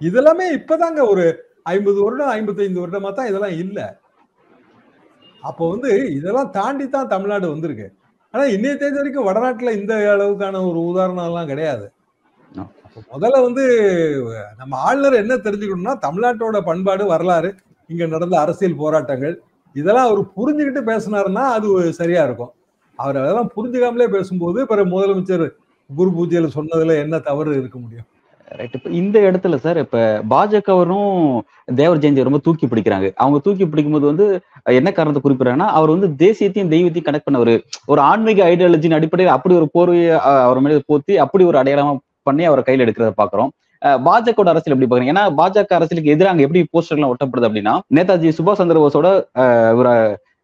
இதெல்லாமே 0.00 0.46
இப்பதாங்க 0.58 1.00
ஒரு 1.12 1.24
ஐம்பது 1.72 1.98
வருடம் 2.04 2.32
ஐம்பத்தைந்து 2.36 2.82
வருடமா 2.82 3.10
தான் 3.18 3.28
இதெல்லாம் 3.30 3.58
இல்லை. 3.64 3.86
அப்போ 5.42 5.64
வந்து 5.72 5.90
இதெல்லாம் 6.18 6.50
தாண்டி 6.58 6.86
தான் 6.88 7.12
தமிழ்நாடு 7.12 7.46
வந்திருக்கு. 7.54 7.88
ஆனா 8.34 8.44
இன்னைய 8.54 8.74
தேதி 8.78 8.96
வரைக்கும் 9.00 9.28
வடநாட்டுல 9.28 9.72
இந்த 9.80 9.94
அளவுக்கான 10.14 10.62
ஒரு 10.70 10.80
உதாரணம் 10.90 11.28
எல்லாம் 11.30 11.50
கிடையாது 11.50 11.86
முதல்ல 13.14 13.42
வந்து 13.42 13.64
நம்ம 14.58 14.76
ஆளுநர் 14.76 15.20
என்ன 15.22 15.34
தெரிஞ்சுக்கணும்னா 15.36 15.94
தமிழ்நாட்டோட 16.06 16.60
பண்பாடு 16.60 17.04
வரலாறு 17.06 17.50
இங்க 17.90 18.06
நடந்த 18.06 18.36
அரசியல் 18.40 18.80
போராட்டங்கள் 18.82 19.34
இதெல்லாம் 19.76 20.08
அவர் 20.08 20.20
புரிஞ்சுக்கிட்டு 20.36 20.82
பேசினாருன்னா 20.90 21.44
அது 21.56 21.68
சரியா 21.92 22.22
இருக்கும். 22.24 22.52
அவர் 22.98 23.16
அதெல்லாம் 23.16 23.52
புரிஞ்சுக்காமலே 23.56 24.06
பேசும்போது 24.16 24.66
பிற 24.66 24.80
முதலமைச்சர் 24.84 25.46
குரு 25.90 26.10
பூஜையில 26.10 26.50
சொன்னதுல 26.56 26.96
என்ன 27.04 27.18
தவறு 27.18 27.56
இருக்க 27.60 27.78
முடியும்? 27.78 28.06
ரைட் 28.50 28.74
இப்ப 28.78 28.90
இந்த 29.00 29.16
இடத்துல 29.28 29.56
சார் 29.56 29.78
இப்ப 29.82 29.98
பாஜகவரும் 30.32 31.12
தேவர் 31.80 32.00
ஜெயந்தி 32.02 32.26
ரொம்ப 32.28 32.40
தூக்கி 32.46 32.66
பிடிக்கிறாங்க. 32.66 33.06
அவங்க 33.22 33.38
தூக்கி 33.46 33.64
பிடிக்கும்போது 33.64 34.06
வந்து 34.12 34.26
என்ன 34.80 34.90
காரணத்தை 34.92 35.22
குறிப்பிடறாங்கன்னா 35.22 35.68
அவர் 35.78 35.94
வந்து 35.94 36.08
தேசியத்தையும் 36.24 36.72
தெய்வத்தையும் 36.74 37.08
கனெக்ட் 37.08 37.28
பண்ணவர் 37.28 37.54
ஒரு 37.92 38.00
ஆன்மீக 38.10 38.42
ஐடியாலஜின் 38.52 38.96
அடிப்படையில் 38.98 39.36
அப்படி 39.36 39.54
ஒரு 39.60 39.68
போர்வையை 39.76 40.10
அவர் 40.46 40.64
மேலே 40.66 40.82
போத்தி 40.92 41.16
அப்படி 41.24 41.44
ஒரு 41.44 41.58
அடையாளமா 41.62 41.94
பண்ணி 42.28 42.44
அவரை 42.50 42.64
கையில 42.66 42.84
எடுக்கிறத 42.86 43.14
பாக்குறோம் 43.22 43.50
பாஜக 44.06 44.44
அரசியல் 44.52 44.74
எப்படி 44.74 44.88
பாக்குறீங்க 44.90 45.14
ஏன்னா 45.14 45.24
பாஜக 45.40 45.78
அரசியலுக்கு 45.78 46.14
எதிராக 46.14 46.32
அங்க 46.34 46.44
எப்படி 46.46 46.62
போஸ்டர்லாம் 46.74 47.12
ஒட்டப்படுது 47.14 47.48
அப்படின்னா 47.48 47.74
நேதாஜி 47.98 48.30
சுபாஷ் 48.38 48.60
சந்திர 48.62 48.82
போஸோட 48.84 49.08
இவரை 49.74 49.94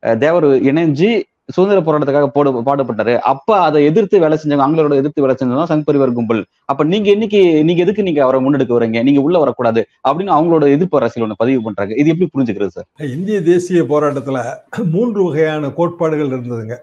ஒரு 0.06 0.18
தேவர் 0.25 0.46
இணைஞ்சு 0.70 1.10
சுதந்திர 1.54 1.78
போராட்டத்துக்காக 1.87 2.28
போடு 2.34 2.50
பாடுபட்டாரு. 2.66 3.14
அப்ப 3.30 3.56
அதை 3.66 3.78
எதிர்த்து 3.88 4.16
வேலை 4.25 4.37
செஞ்சவங்க 4.40 4.64
ஆங்கிலரோட 4.66 4.96
எதிர்த்து 5.00 5.25
வேலை 5.25 5.34
செஞ்சவங்க 5.38 5.66
சங் 5.70 5.84
பரிவார் 5.88 6.12
கும்பல். 6.18 6.42
அப்ப 6.70 6.84
நீங்க 6.92 7.08
இன்னைக்கு 7.16 7.40
நீங்க 7.68 7.80
எதுக்கு 7.87 8.06
நீங்க 8.08 8.20
அவரை 8.26 8.38
முன்னெடுக்க 8.44 8.72
வரீங்க? 8.76 9.00
நீங்க 9.08 9.20
உள்ள 9.26 9.38
வரக்கூடாது 9.44 9.80
அப்படின்னு 10.08 10.34
அவங்களோட 10.37 10.66
எதிர்ப்பு 10.76 10.99
அரசியல் 11.00 11.25
ஒண்ணு 11.26 11.40
பதிவு 11.42 11.60
பண்றாங்க. 11.66 11.94
இது 12.02 12.12
எப்படி 12.12 12.28
புரிஞ்சுக்கிறது 12.34 12.75
சார்? 12.76 12.88
இந்திய 13.16 13.38
தேசிய 13.50 13.82
போராட்டத்துல 13.92 14.38
மூன்று 14.94 15.20
வகையான 15.28 15.72
கோட்பாடுகள் 15.78 16.32
இருந்ததுங்க. 16.34 16.76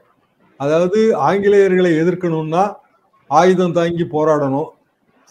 அதாவது 0.60 1.00
ஆங்கிலேயர்களை 1.30 1.92
எதிர்க்கணும்னா 2.04 2.66
ஆயுதம் 3.32 3.77
தாங்கி 3.80 4.06
போராடணும். 4.18 4.70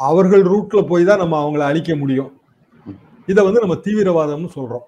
அவர்கள் 0.00 0.44
ரூட்ல 0.52 0.80
போய் 0.90 1.08
தான் 1.08 1.22
நம்ம 1.22 1.38
அவங்கள 1.42 1.62
அழிக்க 1.70 1.94
முடியும். 2.02 2.30
இதை 3.30 3.40
வந்து 3.44 3.62
நம்ம 3.62 3.76
தீவிரவாதம்னு 3.86 4.50
சொல்றோம். 4.56 4.84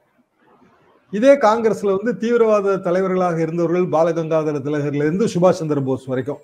இதே 1.12 1.32
காங்கிரஸ்ல 1.44 1.94
வந்து 1.96 2.12
தீவிரவாத 2.22 2.76
தலைவர்களாக 2.86 3.38
இருந்தவர்கள் 3.44 3.86
பாலகங்காதர 3.94 4.56
திலகர்ல 4.66 5.06
இருந்து 5.08 5.26
சுபாஷ் 5.34 5.60
சந்திர 5.60 5.80
போஸ் 5.88 6.08
வரைக்கும். 6.12 6.40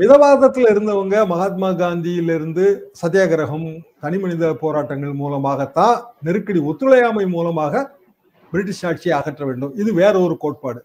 மிதவாதத்தில் 0.00 0.70
இருந்தவங்க 0.72 1.26
மகாத்மா 1.32 1.68
காந்தியிலிருந்து 1.80 2.64
சத்தியாகிரகம் 3.00 3.66
தனிமனித 4.04 4.52
போராட்டங்கள் 4.60 5.14
மூலமாகத்தான் 5.22 5.96
நெருக்கடி 6.26 6.60
ஒத்துழையாமை 6.70 7.24
மூலமாக 7.36 7.82
பிரிட்டிஷ் 8.52 8.84
ஆட்சியை 8.90 9.14
அகற்ற 9.18 9.42
வேண்டும். 9.48 9.72
இது 9.82 9.90
வேற 10.02 10.14
ஒரு 10.26 10.36
கோட்பாடு. 10.44 10.80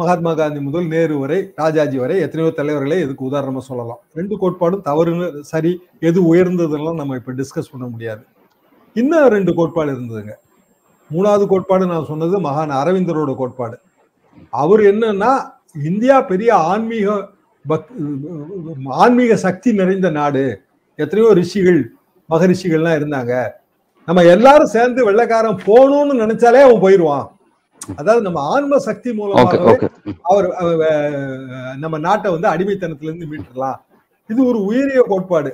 மகாத்மா 0.00 0.32
காந்தி 0.40 0.60
முதல் 0.66 0.86
நேரு 0.94 1.14
வரை 1.22 1.38
ராஜாஜி 1.60 1.98
வரை 2.02 2.16
எத்தனையோ 2.24 2.50
தலைவர்களே 2.58 2.98
இதுக்கு 3.04 3.28
உதாரணமா 3.30 3.62
சொல்லலாம். 3.70 4.00
ரெண்டு 4.18 4.34
கோட்பாடும் 4.42 4.84
தவறுன்னு 4.88 5.26
சரி 5.52 5.72
எது 6.08 6.20
உயர்ந்ததெல்லாம் 6.32 7.00
நம்ம 7.00 7.16
இப்ப 7.20 7.34
டிஸ்கஸ் 7.40 7.72
பண்ண 7.72 7.86
முடியாது. 7.94 8.22
இன்னும் 8.96 9.32
ரெண்டு 9.36 9.52
கோட்பாடு 9.58 9.90
இருந்ததுங்க. 9.96 10.34
மூணாவது 11.10 11.44
கோட்பாடு 11.52 11.84
நான் 11.92 12.08
சொன்னது 12.10 12.38
மகான் 12.46 12.72
அரவிந்தரோட 12.80 13.30
கோட்பாடு. 13.40 13.76
அவர் 14.62 14.82
என்னன்னா 14.92 15.32
இந்தியா 15.90 16.16
பெரிய 16.30 16.50
ஆன்மீக 16.72 17.16
பக் 17.64 17.88
ஆன்மீக 19.02 19.32
சக்தி 19.46 19.70
நிறைந்த 19.80 20.08
நாடு. 20.18 20.44
எத்தனையோ 21.02 21.30
ரிஷிகள் 21.40 21.80
மகரிஷிகள்லாம் 22.30 22.98
இருந்தாங்க. 23.00 23.34
நம்ம 24.08 24.22
எல்லாரும் 24.34 24.72
சேர்ந்து 24.74 25.00
வெள்ளைக்காரன் 25.08 25.60
போகணும்னு 25.66 26.14
நினைச்சாலே 26.22 26.60
அவன் 26.66 26.82
போயிடுவான் 26.84 27.26
அதாவது 28.00 28.22
நம்ம 28.26 28.40
ஆன்ம 28.54 28.78
சக்தி 28.86 29.10
மூலமாக 29.18 29.56
அவர் 30.30 30.46
நம்ம 31.84 31.98
நாட்டை 32.06 32.30
வந்து 32.34 32.48
அடிமைத்தனத்திலிருந்து 32.52 33.28
மீட்டுடலாம் 33.32 33.78
இது 34.30 34.40
ஒரு 34.50 34.58
உயரிய 34.68 35.00
கோட்பாடு. 35.10 35.50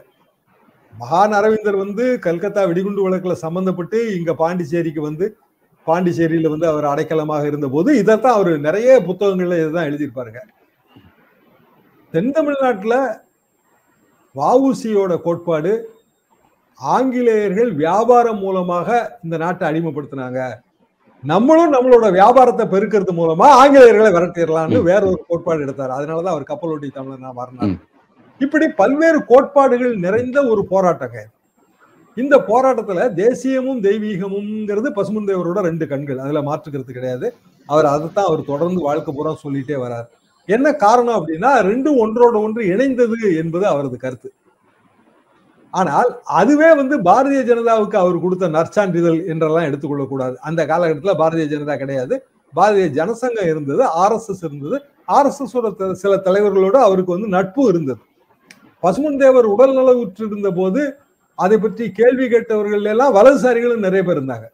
மகான் 0.94 1.36
அரவிந்தர் 1.38 1.82
வந்து 1.84 2.04
கல்கத்தா 2.26 2.62
வெடிகுண்டு 2.68 3.04
வழக்குல 3.06 3.34
சம்பந்தப்பட்டு 3.44 3.98
இங்க 4.18 4.32
பாண்டிச்சேரிக்கு 4.42 5.02
வந்து 5.08 5.26
பாண்டிச்சேரியில 5.86 6.50
வந்து 6.52 6.66
அவர் 6.72 6.90
அடைக்கலமாக 6.92 7.44
இருந்தபோது 7.50 7.90
இதைத்தான் 8.02 8.36
அவர் 8.38 8.52
நிறைய 8.66 8.90
புத்தகங்கள்ல 9.08 9.58
இதுதான் 9.62 9.88
எழுதியிருப்பாருங்க. 9.88 10.40
தென் 12.14 12.34
தமிழ்நாட்டுல 12.36 12.94
வஉசியோட 14.36 15.12
கோட்பாடு 15.26 15.72
ஆங்கிலேயர்கள் 16.80 17.70
வியாபாரம் 17.82 18.40
மூலமாக 18.44 18.88
இந்த 19.24 19.36
நாட்டை 19.42 19.64
அடிமைப்படுத்தினாங்க. 19.68 20.40
நம்மளும் 21.22 21.72
நம்மளோட 21.72 22.12
வியாபாரத்தை 22.12 22.66
பெருக்கிறது 22.66 23.12
மூலமா 23.12 23.46
ஆங்கிலேயர்களை 23.60 24.10
விரட்டிடலாம்னு 24.12 24.82
வேற 24.82 25.06
ஒரு 25.06 25.24
கோட்பாடு 25.28 25.64
எடுத்தாரு. 25.64 25.92
அதனாலதான் 25.98 26.34
அவர் 26.34 26.50
கப்பலோட்டி 26.50 26.90
தமிழனா 26.94 27.32
மாறினார் 27.32 27.66
ம். 27.66 27.78
இப்படி 28.40 28.68
பல்வேறு 28.68 29.24
கோட்பாடுகள் 29.24 29.96
நிறைந்த 29.96 30.46
ஒரு 30.46 30.66
போராட்டங்க 30.70 31.18
இந்த 32.16 32.36
போராட்டத்துல 32.38 33.14
தேசியமும் 33.14 33.82
தெய்வீகமும்ங்கிறது 33.82 34.88
பசுமந்தேவரோட 34.96 35.60
ரெண்டு 35.60 35.86
கண்கள். 35.86 36.18
அதுல 36.18 36.42
மாற்றுக்கிறது 36.42 36.92
கிடையாது. 36.92 37.34
அவர் 37.66 37.84
அதைத்தான் 37.84 38.24
அவர் 38.24 38.44
தொடர்ந்து 38.44 38.80
வாழ்க்கை 38.80 39.14
பூரா 39.14 39.36
சொல்லிட்டே 39.44 39.76
வரார். 39.76 40.06
என்ன 40.48 40.72
காரணம் 40.74 41.18
அப்படின்னா 41.18 41.50
ரெண்டும் 41.62 42.00
ஒன்றோட 42.04 42.42
ஒன்று 42.42 42.62
இணைந்தது 42.64 43.38
என்பது 43.38 43.66
அவரது 43.66 43.96
கருத்து. 43.96 44.32
ஆனால் 45.80 46.10
அதுவே 46.40 46.68
வந்து 46.80 46.96
பாரதிய 47.08 47.40
ஜனதாவுக்கு 47.50 47.96
அவர் 48.02 48.24
கொடுத்த 48.24 48.48
நற்சான்றிதழ் 48.56 49.20
என்றெல்லாம் 49.32 49.66
எடுத்துக்கொள்ளக்கூடாது. 49.68 50.36
அந்த 50.48 50.60
காலகட்டத்தில் 50.70 51.20
பாரதிய 51.22 51.46
ஜனதா 51.54 51.74
கிடையாது. 51.82 52.14
பாரதிய 52.58 52.86
ஜனசங்கம் 52.98 53.50
இருந்தது 53.52 53.82
ஆர்எஸ்எஸ் 54.02 54.44
இருந்தது. 54.48 54.76
ஆர்எஸ்எஸ் 55.16 55.56
சில 56.02 56.12
தலைவர்களோடு 56.28 56.78
அவருக்கு 56.88 57.16
வந்து 57.16 57.28
நட்பு 57.36 57.64
இருந்தது. 57.72 58.00
பசுமன் 58.82 59.20
தேவர் 59.22 59.48
உடல் 59.54 59.74
நலவுற்று 59.78 60.24
இருந்த 60.30 60.50
போது 60.60 60.82
அதை 61.38 61.56
பற்றி 61.64 61.84
கேள்வி 61.98 62.26
கேட்டவர்கள் 62.34 62.86
எல்லாம் 62.92 63.14
வலதுசாரிகளும் 63.16 63.84
நிறைய 63.86 64.02
பேர் 64.06 64.18
இருந்தாங்க. 64.20 64.46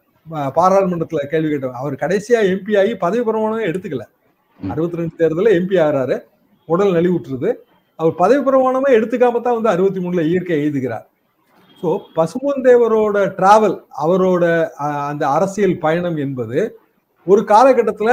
பாராளுமன்றத்துல 0.57 1.21
கேள்வி 1.33 1.49
கேட்டவங்க. 1.51 1.81
அவர் 1.83 1.95
கடைசியா 2.03 2.39
எம்பி 2.53 2.73
ஆகி 2.81 2.93
பதவி 3.05 3.23
பிரமாணம் 3.29 3.69
எடுத்துக்கல. 3.69 4.05
அறுபத்தி 4.59 4.99
ரெண்டு 4.99 5.19
தேர்தலில் 5.21 5.55
எம்பி 5.59 5.77
ஆகிறாரு 5.85 6.17
உடல் 6.69 6.93
நலிவுற்றுது. 6.97 7.49
அவர் 7.99 8.13
பதவி 8.21 8.41
பிரமாணமே 8.47 8.89
எடுத்துக்காம 8.97 9.41
தான் 9.47 9.57
வந்து 9.57 9.73
அறுபத்தி 9.73 9.99
மூணுல 10.03 10.21
இயற்கை 10.29 10.55
எழுதுகிறார் 10.63 11.05
ஸோ 11.83 11.89
பசும்பொன் 12.17 12.65
தேவரோட 12.67 13.17
டிராவல் 13.37 13.77
அவரோட 14.03 14.43
அந்த 15.09 15.23
அரசியல் 15.37 15.77
பயணம் 15.85 16.17
என்பது 16.25 16.59
ஒரு 17.27 17.41
காலகட்டத்துல 17.51 18.11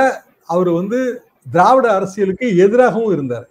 அவர் 0.55 0.71
வந்து 0.79 0.99
திராவிட 1.47 1.87
அரசியலுக்கு 1.99 2.47
எதிராகவும் 2.65 3.13
இருந்தார். 3.17 3.47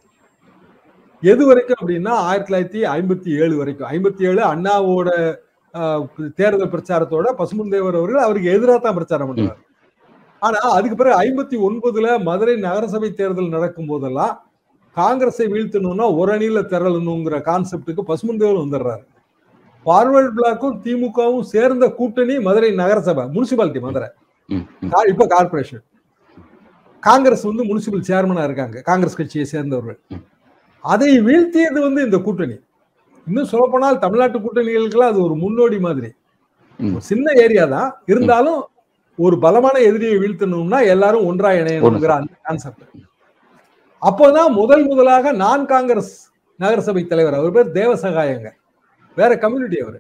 எது 1.24 1.44
வரைக்கும் 1.50 1.80
அப்படின்னா 1.80 2.14
ஆயிரத்தி 2.28 2.50
தொள்ளாயிரத்தி 2.50 2.82
ஐம்பத்தி 2.96 3.30
ஏழு 3.44 3.56
வரைக்கும். 3.62 3.90
ஐம்பத்தி 3.96 4.24
ஏழு 4.30 4.42
அண்ணாவோட 4.52 5.10
தேர்தல் 6.40 6.74
பிரச்சாரத்தோட 6.74 7.28
பசும்பொன் 7.40 7.74
தேவர் 7.74 8.00
அவர்கள் 8.00 8.26
அவருக்கு 8.26 8.54
எதிராக 8.56 8.80
தான் 8.86 8.98
பிரச்சாரம் 9.00 9.30
பண்றாரு 9.32 9.62
ஆனா 10.42 10.60
அதுக்கு 10.78 10.98
பிறகு 11.00 11.18
ஐம்பத்தி 11.26 11.58
ஒன்பதுல 11.68 12.08
மதுரை 12.30 12.56
நகரசபை 12.68 13.10
தேர்தல் 13.22 13.56
நடக்கும் 13.56 13.90
போதெல்லாம் 13.92 14.36
காங்கிரஸை 14.98 15.48
வீழ்த்தணும்னா 15.54 16.06
ஒரு 16.22 16.32
அணியில 16.36 16.62
திரளணுங்கிற 16.74 17.38
கான்செப்டுக்கு 17.50 18.04
பசும்பொன் 18.12 18.42
தேவர் 18.44 18.64
வந்துடுறாரு. 18.64 19.04
ஃபார்வர்ட் 19.86 20.34
பிளாக்கும் 20.38 20.78
திமுகவும் 20.86 21.46
சேர்ந்த 21.54 21.86
கூட்டணி 22.00 22.36
மதுரை 22.48 22.72
நகரசபை 22.80 23.24
முனிசிபாலிட்டி 23.36 23.82
மதுரை. 23.88 24.10
இப்ப 25.12 25.28
கார்பரேஷன் 25.36 25.84
காங்கிரஸ் 27.04 27.46
வந்து 27.50 27.64
முனிசிபல் 27.70 28.08
சேர்மனா 28.10 28.44
இருக்காங்க 28.50 28.78
காங்கிரஸ் 28.90 29.20
கட்சியை 29.20 29.46
சேர்ந்தவர்கள். 29.54 30.00
அதை 30.84 31.12
வீழ்த்தியது 31.28 31.80
வந்து 31.88 32.02
இந்த 32.08 32.18
கூட்டணி. 32.26 32.58
இன்னும் 33.28 33.52
சொல்லப்போனால் 33.54 34.02
தமிழ்நாட்டு 34.04 34.38
கூட்டணிகளுக்கெல்லாம் 34.44 35.14
அது 35.14 35.22
ஒரு 35.28 35.36
முன்னோடி 35.44 35.80
மாதிரி. 35.88 36.10
சின்ன 37.10 37.32
ஏரியா 37.44 37.66
தான். 37.76 37.90
இருந்தாலும் 38.12 38.60
ஒரு 39.20 39.36
பலமான 39.46 39.76
எதிரியை 39.90 40.16
வீழ்த்தணும்னா 40.22 40.80
எல்லாரும் 40.94 41.26
ஒன்றா 41.30 41.50
இணையணுங்கிற 41.62 42.14
அந்த 42.20 42.34
கான்செப்ட் 42.48 42.86
அப்போதான் 44.02 44.52
முதல் 44.60 44.84
முதலாக 44.92 45.32
நான் 45.44 45.64
காங்கிரஸ் 45.74 46.14
நகரசபை 46.60 47.04
தலைவர் 47.08 47.38
அவர் 47.40 47.56
பேர் 47.58 47.76
தேவசகாயங்க. 47.80 48.50
வேற 49.22 49.32
கம்யூனிட்டி 49.44 49.78
அவர். 49.86 50.00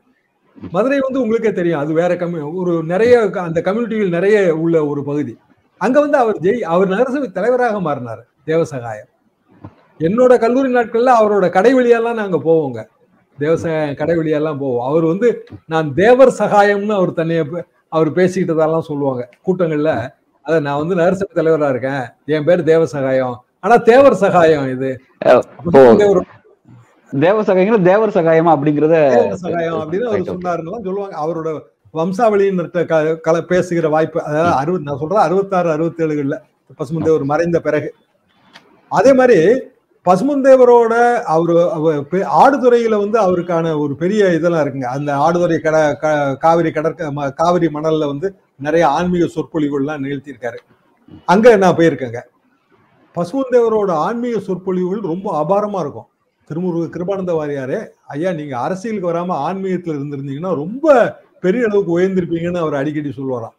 மதுரை 0.71 0.97
வந்து 1.05 1.21
உங்களுக்கே 1.23 1.51
தெரியும். 1.59 1.81
அது 1.83 1.91
வேற 1.99 2.11
கம்யூ 2.21 2.47
ஒரு 2.61 2.73
நிறைய 2.93 3.13
அந்த 3.47 3.59
கம்யூனிட்டிகள் 3.67 4.15
நிறைய 4.17 4.37
உள்ள 4.63 4.75
ஒரு 4.91 5.01
பகுதி. 5.09 5.33
அங்க 5.81 5.97
வந்து 6.03 6.17
அவர் 6.23 6.37
ஜெய் 6.45 6.65
அவர் 6.73 6.93
நகரசபை 6.93 7.27
தலைவராக 7.31 7.79
மாறினார் 7.79 8.23
தேவசகாயம் 8.47 9.09
என்னோட 9.99 10.33
கல்லூரி 10.43 10.69
நாட்கள்ல 10.73 11.11
அவரோட 11.21 11.45
கடை 11.55 11.71
வழியெல்லாம் 11.73 12.19
நாங்க 12.21 12.37
போவோங்க. 12.45 12.79
தேவசகாயம் 13.37 13.99
கடை 14.01 14.15
வழியெல்லாம் 14.19 14.59
போவோம். 14.61 14.85
அவர் 14.89 15.05
வந்து 15.11 15.29
நான் 15.73 15.89
தேவர் 16.01 16.31
சகாயம்னு 16.41 16.95
அவர் 16.99 17.17
தன்னைய 17.19 17.41
அவர் 17.95 18.09
பேசிக்கிட்டதெல்லாம் 18.17 18.87
சொல்லுவாங்க. 18.89 19.23
கூட்டங்கள்ல 19.45 19.91
அத 20.45 20.55
நான் 20.67 20.81
வந்து 20.81 20.97
நகரசபை 20.99 21.33
தலைவரா 21.35 21.69
இருக்கேன். 21.69 22.05
என் 22.35 22.47
பேர் 22.47 22.67
தேவசகாயம். 22.71 23.35
ஆனா 23.59 23.75
தேவர் 23.89 24.21
சகாயம் 24.23 24.67
இது. 24.75 24.89
தேவ 27.11 27.41
சகாயங்களும் 27.41 27.81
தேவர் 27.81 28.09
சகாயமா 28.09 28.49
அப்படிங்கறத 28.49 29.31
சகாயம் 29.33 29.75
அப்படின்னு 29.75 30.01
அவர் 30.01 30.21
சொன்னாருன்னு 30.21 30.83
சொல்லுவாங்க. 30.83 31.25
அவரோட 31.25 31.59
வம்சாவளியினர்கிட்ட 31.93 32.85
க- 32.85 33.31
கல 33.31 33.41
பேசுகிற 33.41 33.89
வாய்ப்பு 33.89 34.23
அதாவது 34.23 34.53
அறுபது 34.53 34.83
நான் 34.83 34.97
சொல்றேன் 34.97 35.17
அறுபத்தாறு 35.17 35.77
அறுபத்தேழுகள்ல 35.77 36.37
பசுமந்தேவர் 36.79 37.23
மறைந்த 37.23 37.59
பிறகு. 37.59 37.95
அதே 38.89 39.13
மாதிரி 39.13 39.61
பசுமந்தேவரோட 40.09 41.21
அவரு 41.21 42.09
ஆடுதுறையில 42.11 42.97
வந்து 42.97 43.19
அவருக்கான 43.19 43.79
ஒரு 43.79 43.95
பெரிய 43.95 44.33
இதெல்லாம் 44.33 44.65
இருக்குங்க. 44.65 44.83
அந்த 44.83 45.15
ஆடுதுறை 45.15 45.59
கட 45.59 45.97
காவிரி 46.39 46.71
கடற்க 46.71 47.31
காவிரி 47.35 47.69
மணல்ல 47.73 48.05
வந்து 48.07 48.35
நிறைய 48.55 48.87
ஆன்மீக 48.87 49.25
சொற்பொழிவுகள்லாம் 49.25 50.03
நிகழ்த்தியிருக்காரு. 50.03 50.57
அங்க 51.25 51.55
நான் 51.55 51.75
போயிருக்கேங்க. 51.75 52.21
பசுமந்தேவரோட 53.15 53.89
ஆன்மீக 53.89 54.39
சொற்பொழிவுகள் 54.39 54.99
ரொம்ப 54.99 55.41
அபாரமா 55.41 55.79
இருக்கும். 55.79 56.05
திருமுருக 56.49 56.85
கிருபானந்த 56.95 57.33
வாரியாரே 57.39 57.79
ஐயா 58.15 58.31
நீங்க 58.39 58.55
அரசியலுக்கு 58.65 59.11
வராம 59.11 59.37
ஆன்மீகத்துல 59.47 59.97
இருந்திருந்தீங்கன்னா 59.97 60.51
ரொம்ப 60.63 60.93
பெரிய 61.45 61.67
அளவுக்கு 61.67 61.95
உயர்ந்திருப்பீங்கன்னு 61.97 62.63
அவர் 62.63 62.79
அடிக்கடி 62.79 63.11
சொல்லுவாராம். 63.17 63.55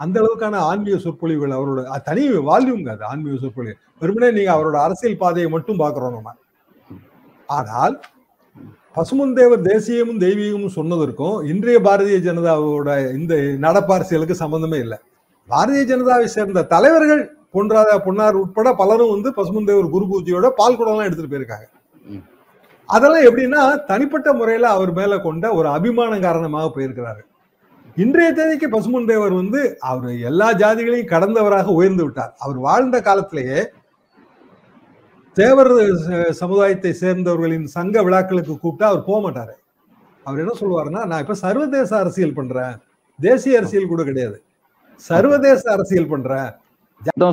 அந்த 0.00 0.16
அளவுக்கான 0.22 0.56
ஆன்மீக 0.70 0.96
சொற்பொழிவுகள் 1.04 1.54
அவரோட 1.58 2.00
தனி 2.08 2.24
வால்யூம்ங்க 2.48 2.90
அது 2.96 3.04
ஆன்மீக 3.10 3.38
சொற்பொழிவு. 3.44 3.76
வெறுமனே 4.02 4.28
நீங்க 4.36 4.50
அவரோட 4.56 4.76
அரசியல் 4.86 5.20
பாதையை 5.22 5.48
மட்டும் 5.54 5.80
பாக்குறோம் 5.82 6.14
நம்ம. 6.16 6.34
ஆனால் 7.56 7.96
பசுமந்தேவர் 8.96 9.64
தேசியமும் 9.70 10.20
தெய்வீகமும் 10.26 10.76
சொன்னதற்கும் 10.76 11.36
இன்றைய 11.52 11.78
பாரதிய 11.86 12.18
ஜனதாவோட 12.28 12.90
இந்த 13.18 13.34
நடப்பு 13.64 13.92
அரசியலுக்கு 13.96 14.36
சம்பந்தமே 14.44 14.78
இல்லை. 14.84 14.98
பாரதிய 15.48 15.82
ஜனதாவை 15.90 16.28
சேர்ந்த 16.36 16.66
தலைவர்கள் 16.74 17.22
பொன்ராதா 17.56 17.96
பொன்னார் 18.06 18.40
உட்பட 18.42 18.68
பலரும் 18.80 19.12
வந்து 19.14 19.28
பசுமந்தேவர் 19.36 19.92
குரு 19.94 20.06
பூஜையோட 20.10 20.48
பால் 20.60 20.78
குடம்லாம் 20.78 21.08
எடுத்துட்டு 21.08 21.32
போயிருக்காங்க. 21.34 21.68
அதெல்லாம் 22.94 23.26
எப்படின்னா 23.28 23.62
தனிப்பட்ட 23.90 24.28
முறையில 24.38 24.68
அவர் 24.76 24.92
மேல 24.98 25.18
கொண்ட 25.24 25.46
ஒரு 25.58 25.68
அபிமானம் 25.76 26.24
காரணமாக 26.26 26.68
போயிருக்கிறாரு. 26.74 27.22
இன்றைய 28.04 28.30
தேதிக்கு 28.32 28.68
பசுமன் 28.74 29.08
தேவர் 29.10 29.34
வந்து 29.40 29.60
அவர் 29.90 30.10
எல்லா 30.30 30.48
ஜாதிகளையும் 30.62 31.12
கடந்தவராக 31.12 31.74
உயர்ந்து 31.78 32.04
விட்டார். 32.04 32.32
அவர் 32.44 32.58
வாழ்ந்த 32.66 32.96
காலத்திலேயே 33.08 33.60
தேவர் 35.36 35.72
சமுதாயத்தை 36.40 36.92
சேர்ந்தவர்களின் 37.00 37.66
சங்க 37.76 38.02
விழாக்களுக்கு 38.06 38.54
கூப்பிட்டா 38.62 38.86
அவர் 38.90 39.08
போக 39.08 39.18
மாட்டாரு. 39.24 39.54
அவர் 40.26 40.42
என்ன 40.44 40.54
சொல்லுவாருன்னா 40.60 41.02
நான் 41.10 41.22
இப்ப 41.24 41.36
சர்வதேச 41.44 41.90
அரசியல் 41.98 42.38
பண்றேன். 42.38 42.74
தேசிய 43.18 43.60
அரசியல் 43.60 43.92
கூட 43.92 44.02
கிடையாது. 44.08 44.36
சர்வதேச 45.10 45.62
அரசியல் 45.76 46.10
பண்றேன். 46.14 46.48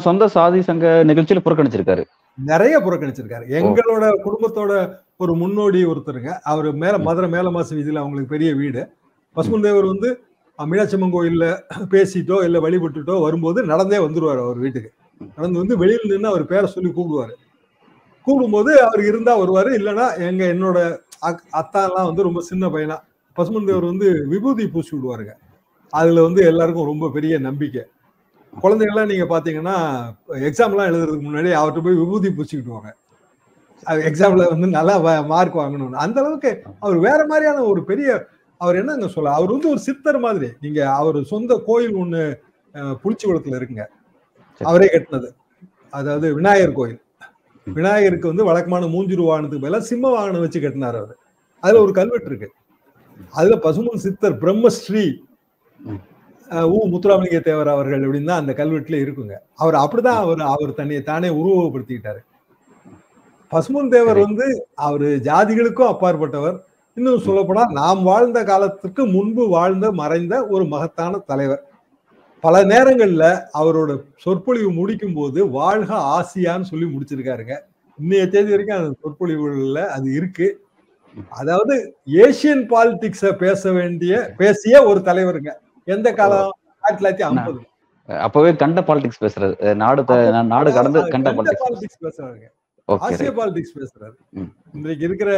சொந்த 0.07 0.27
சாதி 0.35 0.59
சங்க 0.69 0.87
நிகழ்ச்சியில 1.11 1.43
புறக்கணிச்சிருக்காரு. 1.45 2.03
நிறைய 2.37 2.75
புறக்கணிச்சிருக்காரு. 2.85 3.45
எங்களோட 3.59 4.05
குடும்பத்தோட 4.25 4.73
ஒரு 5.19 5.33
முன்னோடி 5.41 5.79
ஒருத்தருங்க. 5.91 6.31
அவர் 6.51 6.67
மேல 6.83 6.95
மதுரை 7.07 7.27
மேல 7.35 7.47
மாச 7.55 7.69
வீதியில 7.77 8.01
அவங்களுக்கு 8.03 8.33
பெரிய 8.35 8.49
வீடு. 8.61 8.81
பசுமன் 9.35 9.65
தேவர் 9.65 9.91
வந்து 9.93 10.09
மீனாட்சியம்மன் 10.59 11.13
கோயில்ல 11.15 11.45
பேசிட்டோ 11.93 12.37
இல்ல 12.47 12.57
வழிபட்டுட்டோ 12.65 13.15
வரும்போது 13.25 13.59
நடந்தே 13.71 13.97
வந்துருவாரு 14.05 14.41
அவர் 14.45 14.59
வீட்டுக்கு. 14.65 14.89
நடந்து 15.37 15.61
வந்து 15.61 15.75
வெளியில 15.81 16.09
நின்று 16.11 16.31
அவர் 16.31 16.43
பேரை 16.51 16.67
சொல்லி 16.73 16.89
கூப்பிடுவாரு. 16.91 17.33
கூப்பிடும்போது 18.27 18.71
அவர் 18.85 19.01
இருந்தா 19.09 19.33
வருவாரு 19.41 19.71
இல்லைன்னா 19.79 20.05
எங்க 20.27 20.43
என்னோட 20.53 20.77
அத்தாலாம் 21.61 22.07
வந்து 22.09 22.27
ரொம்ப 22.27 22.41
சின்ன 22.49 22.67
பையனா 22.75 22.97
பசுமன் 23.37 23.67
தேவர் 23.69 23.91
வந்து 23.91 24.07
விபூதி 24.33 24.65
பூசி 24.73 24.91
விடுவாருங்க. 24.95 25.33
அதுல 25.93 26.21
வந்து 26.27 26.41
எல்லாருக்கும் 26.51 26.91
ரொம்ப 26.91 27.09
பெரிய 27.17 27.35
நம்பிக்கை. 27.47 27.83
குழந்தைங்கள்லாம் 28.53 29.11
நீங்க 29.11 29.25
பாத்தீங்கன்னா 29.33 29.75
எக்ஸாம்லாம் 30.49 30.89
எழுதுறதுக்கு 30.91 31.27
முன்னாடி 31.29 31.51
அவர்கிட்ட 31.59 31.81
போய் 31.87 32.01
விபூதி 32.01 32.29
பூச்சிக்கிட்டுவாங்க 32.37 32.89
எக்ஸாம்ல 34.07 34.43
வந்து 34.51 34.67
நல்லா 34.75 34.95
மார்க் 35.31 35.57
வாங்கணும்னு. 35.57 36.01
அந்த 36.03 36.17
அளவுக்கு 36.21 36.51
அவர் 36.81 36.97
வேற 37.07 37.19
மாதிரியான 37.27 37.63
ஒரு 37.71 37.81
பெரிய 37.85 38.09
அவர் 38.61 38.79
என்னங்க 38.81 39.07
சொல்ல 39.09 39.33
அவர் 39.37 39.53
வந்து 39.53 39.71
ஒரு 39.71 39.81
சித்தர் 39.87 40.19
மாதிரி. 40.19 40.49
நீங்க 40.61 40.79
அவர் 40.99 41.17
சொந்த 41.31 41.53
கோயில் 41.67 41.95
ஒண்ணு 42.03 42.21
அஹ், 42.75 42.95
புளிச்சிகுளத்துல 43.01 43.57
இருக்குங்க. 43.57 43.83
அவரே 44.61 44.87
கட்டினது. 44.87 45.29
அதாவது 45.93 46.27
விநாயகர் 46.35 46.77
கோயில். 46.77 46.99
விநாயகருக்கு 47.67 48.31
வந்து 48.31 48.47
வழக்கமான 48.49 48.87
மூஞ்சிரு 48.87 49.23
வாகனத்துக்கு 49.25 49.65
பதிலா 49.65 49.81
சிம்ம 49.89 50.11
வாகனம் 50.11 50.43
வச்சு 50.43 50.59
கட்டினார் 50.61 50.97
அவர். 50.99 51.15
அதுல 51.63 51.81
ஒரு 51.81 51.93
கல்வெட்டு 51.93 52.29
இருக்கு. 52.31 52.49
அதுல 53.33 53.55
பசுமன் 53.63 54.03
சித்தர் 54.05 54.35
பிரம்மஸ்ரீ 54.41 55.05
உ. 56.69 56.79
முத்துராமலிங்க 56.91 57.39
தேவர் 57.43 57.69
அவர்கள் 57.69 58.03
அப்படின்னு 58.03 58.29
தான் 58.29 58.41
அந்த 58.41 58.53
கல்வெட்டுல 58.53 58.97
இருக்குங்க. 59.03 59.33
அவர் 59.55 59.77
அப்படிதான் 59.83 60.19
அவர் 60.23 60.41
அவர் 60.51 60.71
தன்னை 60.73 60.99
தானே 61.03 61.29
உருவகப்படுத்திக்கிட்டாரு. 61.39 62.21
பசுமன் 63.55 63.93
தேவர். 63.95 64.19
வந்து 64.27 64.47
அவரு 64.87 65.09
ஜாதிகளுக்கும் 65.29 65.91
அப்பாற்பட்டவர். 65.93 66.57
இன்னும் 66.97 67.23
சொல்லப்போனா 67.23 67.63
நாம் 67.77 68.01
வாழ்ந்த 68.09 68.39
காலத்துக்கு 68.49 69.03
முன்பு 69.15 69.43
வாழ்ந்த 69.55 69.85
மறைந்த 70.01 70.35
ஒரு 70.55 70.65
மகத்தான 70.73 71.17
தலைவர். 71.31 71.63
பல 72.45 72.55
நேரங்கள்ல 72.71 73.25
அவரோட 73.59 73.91
சொற்பொழிவு 74.23 74.69
முடிக்கும் 74.79 75.15
போது 75.17 75.39
வாழ்க 75.57 75.91
ஆசியான்னு 76.15 76.69
சொல்லி 76.71 76.87
முடிச்சிருக்காருங்க. 76.93 77.55
இன்னைய 78.01 78.23
தேதி 78.33 78.49
வரைக்கும் 78.53 78.79
அந்த 78.79 78.91
சொற்பொழிவுகள்ல 79.03 79.81
அது 79.97 80.07
இருக்கு. 80.19 80.47
அதாவது 81.41 81.75
ஏசியன் 82.23 82.63
பாலிடிக்ஸ 82.71 83.31
பேச 83.43 83.71
வேண்டிய 83.79 84.13
பேசிய 84.41 84.83
ஒரு 84.89 84.99
தலைவருங்க. 85.07 85.51
எந்த 85.95 86.07
காலம்? 86.19 86.51
ஆயிரத்தி 86.81 87.01
தொள்ளாயிரத்தி 87.01 87.27
ஐம்பது. 87.29 87.59
அப்பவே 88.27 88.51
கண்ட 88.63 88.81
பாலிடிக்ஸ் 88.89 89.23
பேசுறது. 89.23 89.75
நாடு 89.83 90.03
நாடு 90.53 90.69
கடந்து 90.77 91.01
கண்ட 91.15 91.33
பாலிடிக்ஸ். 91.39 92.21
ஓகே 92.29 92.47
ஆசிய 92.87 93.31
பாலிடிக்ஸ் 93.31 93.75
பேசுறாரு. 93.75 94.15
இன்றைக்கு 94.73 95.05
இருக்கிற 95.05 95.29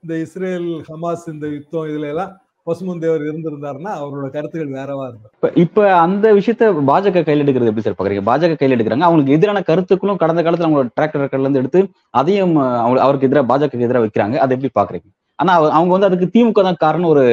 இந்த 0.00 0.18
இஸ்ரேல் 0.18 0.84
ஹமாஸ் 0.88 1.32
இந்த 1.32 1.46
யுத்தம் 1.48 1.86
இதுல 1.86 2.08
எல்லாம் 2.08 2.32
பசுமன் 2.66 2.98
தேவர் 2.98 3.20
இருந்திருந்தாருன்னா 3.20 3.90
அவரோட 3.96 4.28
கருத்துக்கள் 4.28 4.70
வேறவா 4.70 5.04
இருக்கும் 5.04 5.32
இப்ப 5.34 5.50
இப்ப 5.54 5.94
அந்த 5.96 6.34
விஷயத்த 6.34 6.64
பாஜக 6.86 7.24
கையில் 7.24 7.46
எடுக்கிறது 7.46 7.64
எப்படி 7.64 7.80
சார் 7.80 7.98
பாக்குறீங்க? 7.98 8.24
பாஜக 8.26 8.56
கையில் 8.56 8.78
எடுக்கிறாங்க. 8.78 9.00
அவங்களுக்கு 9.00 9.32
எதிரான 9.32 9.62
கருத்துக்களும் 9.62 10.16
கடந்த 10.16 10.42
காலத்துல 10.42 10.66
அவங்களோட 10.66 10.88
ட்ராக் 11.00 11.16
ரெக்கார்ட்ல 11.16 11.40
இருந்து 11.40 11.58
எடுத்து 11.58 11.80
அதையும் 12.10 12.56
அவங்க 12.56 13.00
அவருக்கு 13.00 13.26
எதிராக 13.26 13.46
பாஜக 13.52 13.80
எதிராக 13.80 14.06
வைக்கிறாங்க. 14.06 14.36
அதை 14.36 14.58
எப்படி 14.58 14.72
பாக்குறீங்க? 14.74 15.08
ஆனா 15.38 15.52
அவ- 15.52 15.70
அவங்க 15.70 15.96
வந்து 15.96 16.06
அதுக்கு 16.06 16.28
திமுக 16.32 16.62
தான் 16.62 16.74
காரணம் 16.78 17.08
ஒரு 17.08 17.24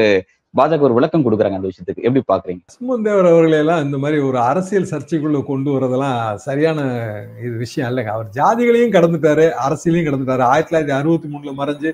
பாஜக 0.58 0.86
ஒரு 0.88 0.96
விளக்கம் 0.98 1.24
கொடுக்குறாங்க 1.26 1.58
அந்த 1.60 1.70
விஷயத்துக்கு. 1.70 2.04
எப்படி 2.08 2.22
பாக்குறீங்க 2.32 2.62
பசுமன் 2.72 3.06
தேவர் 3.06 3.30
அவர்களை 3.32 3.58
எல்லாம் 3.64 3.84
இந்த 3.86 3.98
மாதிரி 4.02 4.18
ஒரு 4.30 4.38
அரசியல் 4.50 4.90
சர்ச்சைக்குள்ள 4.92 5.40
கொண்டு 5.52 5.70
வரதெல்லாம் 5.76 6.20
சரியான 6.48 6.80
இது 7.46 7.54
விஷயம் 7.64 7.90
இல்லைங்க. 7.92 8.12
அவர் 8.16 8.28
ஜாதிகளையும் 8.38 8.94
கடந்துட்டாரு 8.98 9.46
அரசியலையும் 9.66 10.08
கடந்துட்டாரு. 10.10 10.44
ஆயிரத்தி 10.52 10.72
தொள்ளாயிரத்தி 10.72 10.98
அறுபத்தி 11.00 11.30
மூணுல 11.34 11.54
மறைஞ்சு 11.62 11.90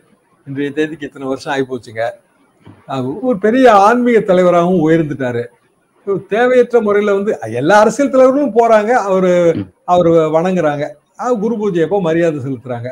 இன்றைய 0.48 0.72
தேதிக்கு 0.80 1.08
இத்தனை 1.10 1.28
வருஷம் 1.32 1.54
ஆகி 1.54 1.65
போச்சுங்க 1.72 2.04
ஒரு 3.28 3.38
பெரிய 3.45 3.65
ஆன்மீக 3.88 4.19
தலைவராகவும் 4.30 4.84
உயர்ந்துட்டாரு. 4.88 5.43
தேவையற்ற 6.34 6.78
முறையில 6.86 7.13
வந்து 7.17 7.32
எல்லா 7.60 7.76
அரசியல் 7.84 8.13
தலைவர்களும் 8.13 8.56
போறாங்க. 8.60 8.91
அவரு 9.10 9.32
அவர் 9.93 10.10
வணங்குறாங்க. 10.38 10.86
குரு 11.43 11.56
பூஜை 11.60 11.82
எப்போ 11.86 11.98
மரியாதை 12.08 12.39
செலுத்துறாங்க. 12.45 12.89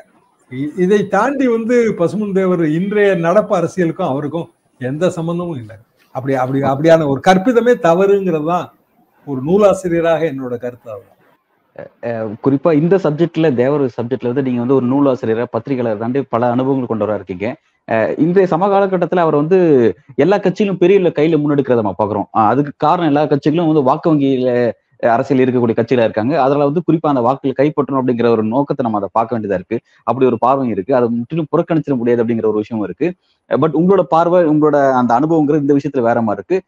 இதை 0.83 0.99
தாண்டி 1.15 1.45
வந்து 1.55 1.75
பசுமன் 1.99 2.35
தேவர் 2.37 2.63
இன்றைய 2.79 3.09
நடப்பு 3.25 3.53
அரசியலுக்கும் 3.59 4.11
அவருக்கும் 4.11 4.47
எந்த 4.81 5.05
சம்பந்தமும் 5.17 5.59
இல்லை. 5.61 5.77
அப்படி 6.15 6.33
அப்படி 6.35 6.59
அப்படியான 6.71 7.07
ஒரு 7.13 7.21
கற்பிதமே 7.27 7.73
தவறுங்கிறது 7.85 8.47
தான் 8.51 8.67
ஒரு 9.27 9.39
நூலாசிரியராக 9.47 10.21
என்னோட 10.31 10.55
கருத்து 10.63 10.89
அதுதான். 10.93 11.13
குறிப்பா 12.43 12.69
இந்த 12.79 12.95
சப்ஜெக்ட்ல 13.03 13.47
தேவர் 13.55 13.83
சப்ஜெக்ட்ல 13.97 14.29
வந்து 14.31 14.45
நீங்க 14.47 14.61
வந்து 14.63 14.77
ஒரு 14.77 14.85
நூலாசிரியரா 14.91 15.45
பத்திரிகையாளர் 15.55 16.01
தாண்டி 16.03 16.21
பல 16.33 16.49
அனுபவங்கள் 16.55 16.91
கொண்டவரா 16.91 17.17
இருக்கீங்க 17.19 17.47
அஹ் 17.87 18.11
இன்றைய 18.23 18.45
சமகாலகட்டத்துல 18.53 19.23
அவர் 19.25 19.39
வந்து 19.41 19.57
எல்லா 20.23 20.37
கட்சியிலும் 20.39 20.79
பெரிய 20.81 21.11
கையில 21.17 21.37
முன்னெடுக்கிறத 21.41 21.81
நம்ம 21.81 21.97
பாக்குறோம். 21.99 22.27
அதுக்கு 22.45 22.73
காரணம் 22.85 23.11
எல்லா 23.11 23.23
கட்சிகளும் 23.31 23.69
வந்து 23.71 23.83
வாக்கு 23.89 24.11
வங்கியில 24.11 24.51
அரசியல் 25.13 25.43
இருக்கக்கூடிய 25.45 25.75
கட்சியில 25.79 26.05
இருக்காங்க. 26.07 26.33
அதனால 26.43 26.67
வந்து 26.69 26.85
குறிப்பா 26.87 27.11
அந்த 27.13 27.23
வாக்குகள் 27.27 27.59
கைப்பற்றணும் 27.59 28.01
அப்படிங்கிற 28.01 28.29
ஒரு 28.35 28.45
நோக்கத்தை 28.53 28.83
நம்ம 28.85 29.01
அதை 29.01 29.09
பார்க்க 29.17 29.35
வேண்டியதா 29.35 29.59
இருக்கு. 29.61 29.79
அப்படி 30.09 30.27
ஒரு 30.31 30.39
பார்வை 30.45 30.69
இருக்கு. 30.75 30.95
அதை 30.99 31.09
முற்றிலும் 31.17 31.51
புறக்கணிச்சிட 31.53 31.95
முடியாது 32.01 32.23
அப்படிங்கிற 32.23 32.49
ஒரு 32.53 32.63
விஷயம் 32.63 32.85
இருக்கு. 32.87 33.09
பட் 33.51 33.77
உங்களோட 33.81 34.05
பார்வை 34.15 34.41
உங்களோட 34.53 34.79
அந்த 35.01 35.11
அனுபவங்கிறது 35.19 35.65
இந்த 35.65 35.77
விஷயத்துல 35.79 36.07
வேற 36.09 36.21
மாதிரி 36.21 36.41
இருக்கு. 36.41 36.59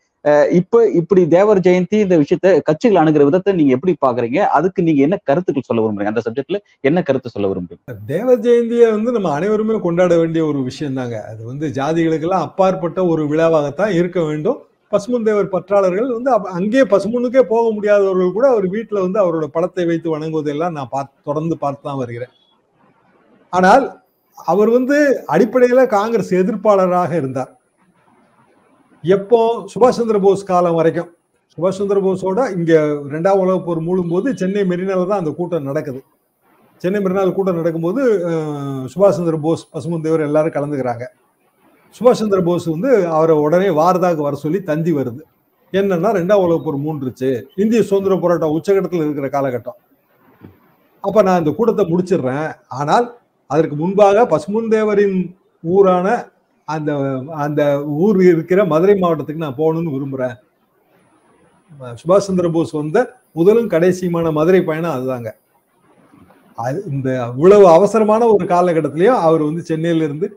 இப்போ 0.59 0.77
இப்ப 0.79 0.99
இப்படி 0.99 1.21
தேவர் 1.33 1.59
ஜெயந்தி 1.65 1.97
இந்த 2.05 2.15
விஷயத்த 2.21 2.47
கட்சிகள் 2.67 2.99
அணுகிற 3.01 3.25
விதத்தை 3.27 3.51
நீங்க 3.59 3.71
எப்படி 3.75 3.93
பாக்குறீங்க 4.05 4.39
அதுக்கு 4.57 4.85
நீங்க 4.87 5.01
என்ன 5.05 5.17
கருத்துக்கள் 5.29 5.67
சொல்ல 5.67 5.83
விரும்புறீங்க? 5.83 6.11
அந்த 6.13 6.23
சப்ஜெக்ட்ல 6.25 6.57
என்ன 6.89 7.01
கருத்து 7.07 7.33
சொல்ல 7.33 7.49
விரும்புறீங்க? 7.51 7.95
தேவர் 8.11 8.43
ஜெயந்தியை 8.47 8.87
வந்து 8.95 9.13
நம்ம 9.17 9.31
அனைவருமே 9.37 9.77
கொண்டாட 9.85 10.15
வேண்டிய 10.21 10.43
ஒரு 10.45 10.61
விஷயம் 10.69 10.97
தாங்க 10.99 11.17
அது 11.31 11.41
வந்து 11.51 11.67
ஜாதிகளுக்கெல்லாம் 11.77 12.45
அப்பாற்பட்ட 12.47 13.05
ஒரு 13.13 13.25
விழாவாகத்தான் 13.33 13.95
இருக்க 13.99 14.19
வேண்டும். 14.23 14.59
பசுமுந்தேவர் 14.91 15.53
பற்றாளர்கள் 15.53 16.09
வந்து 16.17 16.31
அங்கே 16.57 16.81
பசுமனுக்கே 16.93 17.43
போக 17.53 17.65
முடியாதவர்கள் 17.75 18.35
கூட 18.37 18.45
அவர் 18.53 18.67
வீட்டில் 18.75 19.03
வந்து 19.05 19.19
அவரோட 19.23 19.45
படத்தை 19.55 19.85
வைத்து 19.89 20.13
வணங்குவதெல்லாம் 20.15 20.75
நான் 20.77 20.93
பார்த்து 20.95 21.15
தொடர்ந்து 21.29 21.55
பார்த்து 21.63 21.87
தான் 21.87 22.01
வருகிறேன். 22.01 22.33
ஆனால் 23.53 23.85
அவர் 24.51 24.69
வந்து 24.77 24.97
அடிப்படையில் 25.35 25.91
காங்கிரஸ் 25.95 26.33
எதிர்ப்பாளராக 26.41 27.13
இருந்தார். 27.21 27.51
எப்போ 29.03 29.39
சுபாஷ் 29.71 29.99
சந்திர 29.99 30.17
போஸ் 30.25 30.49
காலம் 30.51 30.77
வரைக்கும். 30.79 31.09
சுபாஷ் 31.53 31.79
சந்திர 31.79 31.99
போஸோட 32.05 32.41
இங்கே 32.57 32.77
ரெண்டாம் 33.13 33.39
உலக 33.43 33.57
போர் 33.67 33.85
மூழும்போது 33.87 34.27
சென்னை 34.41 34.63
மெரினால 34.71 35.07
தான் 35.11 35.21
அந்த 35.23 35.31
கூட்டம் 35.39 35.69
நடக்குது. 35.69 36.01
சென்னை 36.81 36.99
மெரினால் 37.05 37.37
கூட்டம் 37.37 37.59
நடக்கும்போது 37.61 38.01
சுபாஷ் 38.91 39.17
சந்திர 39.17 39.37
போஸ் 39.45 39.63
பசுமன் 39.73 40.05
தேவர் 40.05 40.27
எல்லாரும் 40.27 40.55
கலந்துக்கிறாங்க. 40.57 41.05
சுபாஷ் 41.97 42.21
சந்திர 42.21 42.39
போஸ் 42.47 42.65
வந்து 42.73 42.91
அவரை 43.17 43.35
உடனே 43.45 43.69
வாரதாக்கு 43.79 44.21
வர 44.25 44.35
சொல்லி 44.45 44.59
தந்தி 44.69 44.91
வருது. 44.97 45.21
என்னன்னா 45.73 46.09
ரெண்டாம் 46.17 46.43
உலக 46.45 46.59
போர் 46.65 46.83
மூன்றுச்சு. 46.85 47.29
இந்திய 47.61 47.79
சுதந்திர 47.89 48.15
போராட்டம் 48.23 48.55
உச்சகட்டத்தில் 48.57 49.03
இருக்கிற 49.05 49.27
காலகட்டம். 49.35 49.77
அப்ப 51.03 51.21
நான் 51.27 51.39
இந்த 51.41 51.51
கூட்டத்தை 51.57 51.85
முடிச்சிடுறேன். 51.91 52.49
ஆனால் 52.79 53.05
அதற்கு 53.49 53.75
முன்பாக 53.81 54.25
பசுமுந்தேவரின் 54.33 55.17
ஊரான 55.63 56.07
அந்த 56.67 56.91
அந்த 57.43 57.61
ஊர் 58.03 58.19
இருக்கிற 58.31 58.59
மதுரை 58.73 58.95
மாவட்டத்துக்கு 59.03 59.45
நான் 59.45 59.59
போகணும்னு 59.61 59.95
விரும்புறேன். 59.95 60.35
சுபாஷ் 62.01 62.27
சந்திர 62.27 62.47
போஸ் 62.55 62.73
வந்த 62.79 62.99
முதலும் 63.37 63.71
கடைசியுமான 63.73 64.31
மதுரை 64.37 64.61
பயணம் 64.69 64.95
அதுதாங்க. 64.97 65.29
அது 66.57 66.79
இந்த 66.93 67.09
இவ்வளவு 67.33 67.65
அவசரமான 67.77 68.21
ஒரு 68.35 68.45
காலகட்டத்திலயும் 68.53 69.19
அவர் 69.27 69.43
வந்து 69.49 69.63
சென்னையில 69.69 70.07
இருந்து 70.07 70.27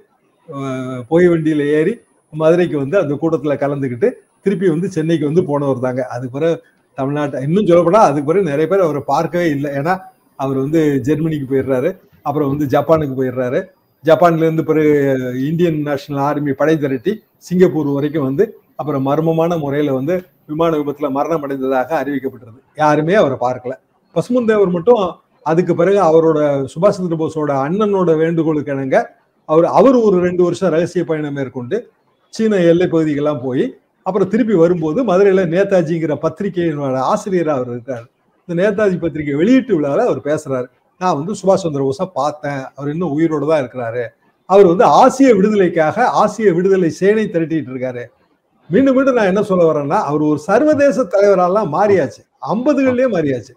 போய் 1.10 1.26
வண்டியில் 1.32 1.64
ஏறி 1.78 1.94
மதுரைக்கு 2.32 2.76
வந்து 2.82 2.96
அந்த 3.02 3.14
கூட்டத்தில் 3.22 3.60
கலந்துக்கிட்டு 3.62 4.08
திருப்பி 4.44 4.66
வந்து 4.74 4.88
சென்னைக்கு 4.96 5.24
வந்து 5.30 5.42
போனவர் 5.50 5.84
தாங்க. 5.86 6.02
அதுக்கு 6.14 6.34
பிறகு 6.38 6.56
தமிழ்நாட்டை 6.98 7.40
இன்னும் 7.46 7.68
சொல்லப்போனால் 7.68 8.06
அதுக்கு 8.08 8.28
பிறகு 8.30 8.50
நிறைய 8.50 8.66
பேர் 8.70 8.84
அவரை 8.86 9.02
பார்க்கவே 9.12 9.46
இல்லை. 9.56 9.70
ஏன்னா 9.78 9.94
அவர் 10.38 10.58
வந்து 10.64 10.80
ஜெர்மனிக்கு 11.08 11.46
போயிடுறாரு 11.52 11.90
அப்புறம் 12.26 12.50
வந்து 12.52 12.66
ஜப்பானுக்கு 12.74 13.14
போயிடுறாரு. 13.20 13.60
ஜப்பான்லேருந்து 14.04 14.64
பிறகு 14.70 14.92
இந்தியன் 15.48 15.78
நேஷனல் 15.88 16.22
ஆர்மி 16.28 16.52
படை 16.60 16.74
திரட்டி 16.84 17.12
சிங்கப்பூர் 17.48 17.88
வரைக்கும் 17.96 18.26
வந்து 18.28 18.44
அப்புறம் 18.80 19.04
மர்மமான 19.08 19.58
முறையில் 19.64 19.96
வந்து 19.98 20.14
விமான 20.50 20.70
விபத்தில் 20.76 21.14
மரணம் 21.16 21.44
அடைந்ததாக 21.46 21.90
அறிவிக்கப்பட்டது. 22.02 22.58
யாருமே 22.82 23.14
அவரை 23.14 23.36
பார்க்கல. 23.46 23.74
பசுமன் 24.16 24.48
தேவர் 24.50 24.76
மட்டும் 24.76 25.02
அதுக்கு 25.50 25.72
பிறகு 25.74 26.00
அவரோட 26.08 26.38
சுபாஷ் 26.72 26.96
சந்திர 26.96 27.16
போஸோட 27.20 27.52
அண்ணனோட 27.66 28.10
வேண்டுகோளுக்கு 28.22 28.72
இணங்க 28.74 28.98
அவர் 29.48 29.64
அவர் 29.64 29.96
ஒரு 29.96 30.16
ரெண்டு 30.20 30.42
வருஷம் 30.42 30.70
ரகசிய 30.70 31.04
பயணம் 31.04 31.34
மேற்கொண்டு 31.34 31.90
சீன 32.34 32.56
எல்லை 32.56 32.86
பகுதிக்கெல்லாம் 32.86 33.42
போய் 33.42 33.64
அப்புறம் 34.02 34.28
திருப்பி 34.28 34.54
வரும்போது 34.54 35.04
மதுரையில 35.04 35.42
நேதாஜிங்கிற 35.54 36.14
பத்திரிகையினோட 36.24 36.98
ஆசிரியராக 37.10 37.56
அவர் 37.58 37.70
இருக்காரு. 37.74 38.06
இந்த 38.48 38.54
நேதாஜி 38.62 38.96
பத்திரிகை 39.00 39.34
வெளியீட்டு 39.34 39.74
விழாவில் 39.76 40.06
அவர் 40.06 40.20
பேசுறாரு. 40.30 40.66
நான் 41.00 41.16
வந்து 41.18 41.32
சுபாஷ் 41.32 41.64
சந்திர 41.64 41.82
போஸை 41.88 42.06
பார்த்தேன். 42.14 42.62
அவர் 42.74 42.90
இன்னும் 42.92 43.10
உயிரோடு 43.10 43.46
தான் 43.46 43.62
இருக்கிறாரு. 43.64 44.04
அவர் 44.46 44.66
வந்து 44.66 44.84
ஆசிய 44.84 45.34
விடுதலைக்காக 45.34 46.06
ஆசிய 46.08 46.52
விடுதலை 46.52 46.90
சேனை 46.90 47.24
திரட்டிட்டு 47.24 47.70
இருக்காரு. 47.72 48.04
மீண்டும் 48.70 48.94
மீண்டும் 48.96 49.14
நான் 49.14 49.30
என்ன 49.32 49.42
சொல்ல 49.42 49.72
வரேன்னா 49.72 49.98
அவர் 50.08 50.22
ஒரு 50.22 50.38
சர்வதேச 50.38 51.02
தலைவரெல்லாம் 51.02 51.70
மாறியாச்சு. 51.76 52.22
ஐம்பதுகள்லயே 52.52 53.08
மாறியாச்சு. 53.16 53.52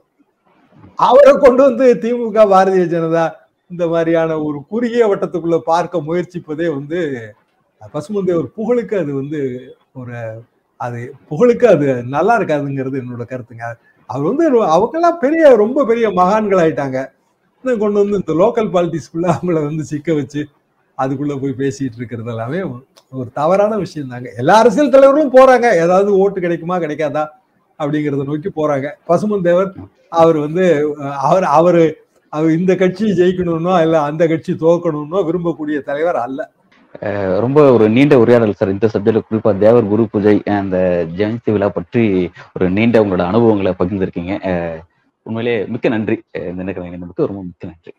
அவரை 0.96 1.34
கொண்டு 1.36 1.62
வந்து 1.64 1.86
திமுக 2.04 2.40
பாரதிய 2.54 2.86
ஜனதா 2.94 3.26
இந்த 3.72 3.84
மாதிரியான 3.94 4.32
ஒரு 4.48 4.58
குறுகிய 4.72 5.04
வட்டத்துக்குள்ள 5.12 5.58
பார்க்க 5.72 6.08
முயற்சிப்பதே 6.08 6.68
வந்து 6.78 7.00
பசுமந்தேவர் 7.94 8.48
புகழுக்கு 8.58 8.96
அது 9.04 9.12
வந்து 9.22 9.40
ஒரு 10.00 10.16
அது 10.86 11.00
புகழுக்கு 11.30 11.66
அது 11.74 11.88
நல்லா 12.16 12.34
இருக்காதுங்கிறது 12.40 13.00
என்னோட 13.02 13.24
கருத்துங்க. 13.32 13.66
அவர் 14.10 14.30
வந்து 14.30 14.46
அவங்கெல்லாம் 14.76 15.20
பெரிய 15.24 15.44
ரொம்ப 15.64 15.86
பெரிய 15.90 16.06
மகான்கள் 16.20 16.62
ஆயிட்டாங்க. 16.64 17.00
கொண்டு 17.64 17.98
வந்து 18.02 18.20
இந்த 18.22 18.34
லோக்கல் 18.42 18.70
பாலிட்டிக்ஸ்குள்ள 18.76 19.28
அவங்கள 19.36 19.60
வந்து 19.68 19.84
சிக்க 19.92 20.14
வச்சு 20.20 20.42
அதுக்குள்ள 20.98 21.34
போய் 21.42 21.60
பேசிட்டு 21.62 21.98
இருக்கிறது 22.00 22.32
எல்லாமே 22.34 22.60
ஒரு 23.20 23.30
தவறான 23.40 23.78
விஷயம் 23.86 24.12
தாங்க. 24.14 24.30
எல்லா 24.42 24.56
அரசியல் 24.64 24.94
தலைவர்களும் 24.96 25.36
போறாங்க. 25.38 25.68
ஏதாவது 25.84 26.10
ஓட்டு 26.24 26.40
கிடைக்குமா 26.46 26.78
கிடைக்காதா 26.84 27.24
அப்படிங்கறத 27.80 28.26
நோக்கி 28.32 28.52
போறாங்க. 28.60 28.88
பசுமன் 29.10 29.46
தேவர் 29.48 29.72
அவர் 30.22 30.38
வந்து 30.46 30.66
அவர் 31.28 31.48
அவரு 31.60 31.84
அவர் 32.36 32.58
இந்த 32.58 32.76
கட்சி 32.76 33.06
ஜெயிக்கணும்னோ 33.06 33.82
இல்ல 33.82 34.02
அந்த 34.02 34.28
கட்சி 34.28 34.54
தோக்கணும்னோ 34.54 35.22
விரும்பக்கூடிய 35.22 35.82
தலைவர் 35.82 36.16
அல்ல. 36.16 36.52
ரொம்ப 37.40 37.74
ஒரு 37.74 37.90
நீண்ட 37.90 38.20
உரையாடல் 38.20 38.54
சார். 38.54 38.70
இந்த 38.70 38.90
சப்ஜெக்ட்ல 38.94 39.22
குறிப்பா 39.32 39.58
தேவர் 39.58 39.88
குரு 39.88 40.08
பூஜை 40.12 40.44
அந்த 40.46 41.06
ஜெயந்தி 41.18 41.52
விழா 41.52 41.70
பற்றி 41.70 42.30
ஒரு 42.60 42.70
நீண்ட 42.70 43.04
உங்களோட 43.04 43.22
அனுபவங்களை 43.22 43.74
பகிர்ந்திருக்கீங்க. 43.80 44.34
உண்மையிலே 45.24 45.66
மிக்க 45.66 45.90
நன்றி. 45.90 46.22
அஹ் 46.38 46.50
இந்த 46.50 46.64
நேரத்தில் 46.64 47.26
ரொம்ப 47.26 47.44
மிக்க 47.44 47.68
நன்றி. 47.68 47.94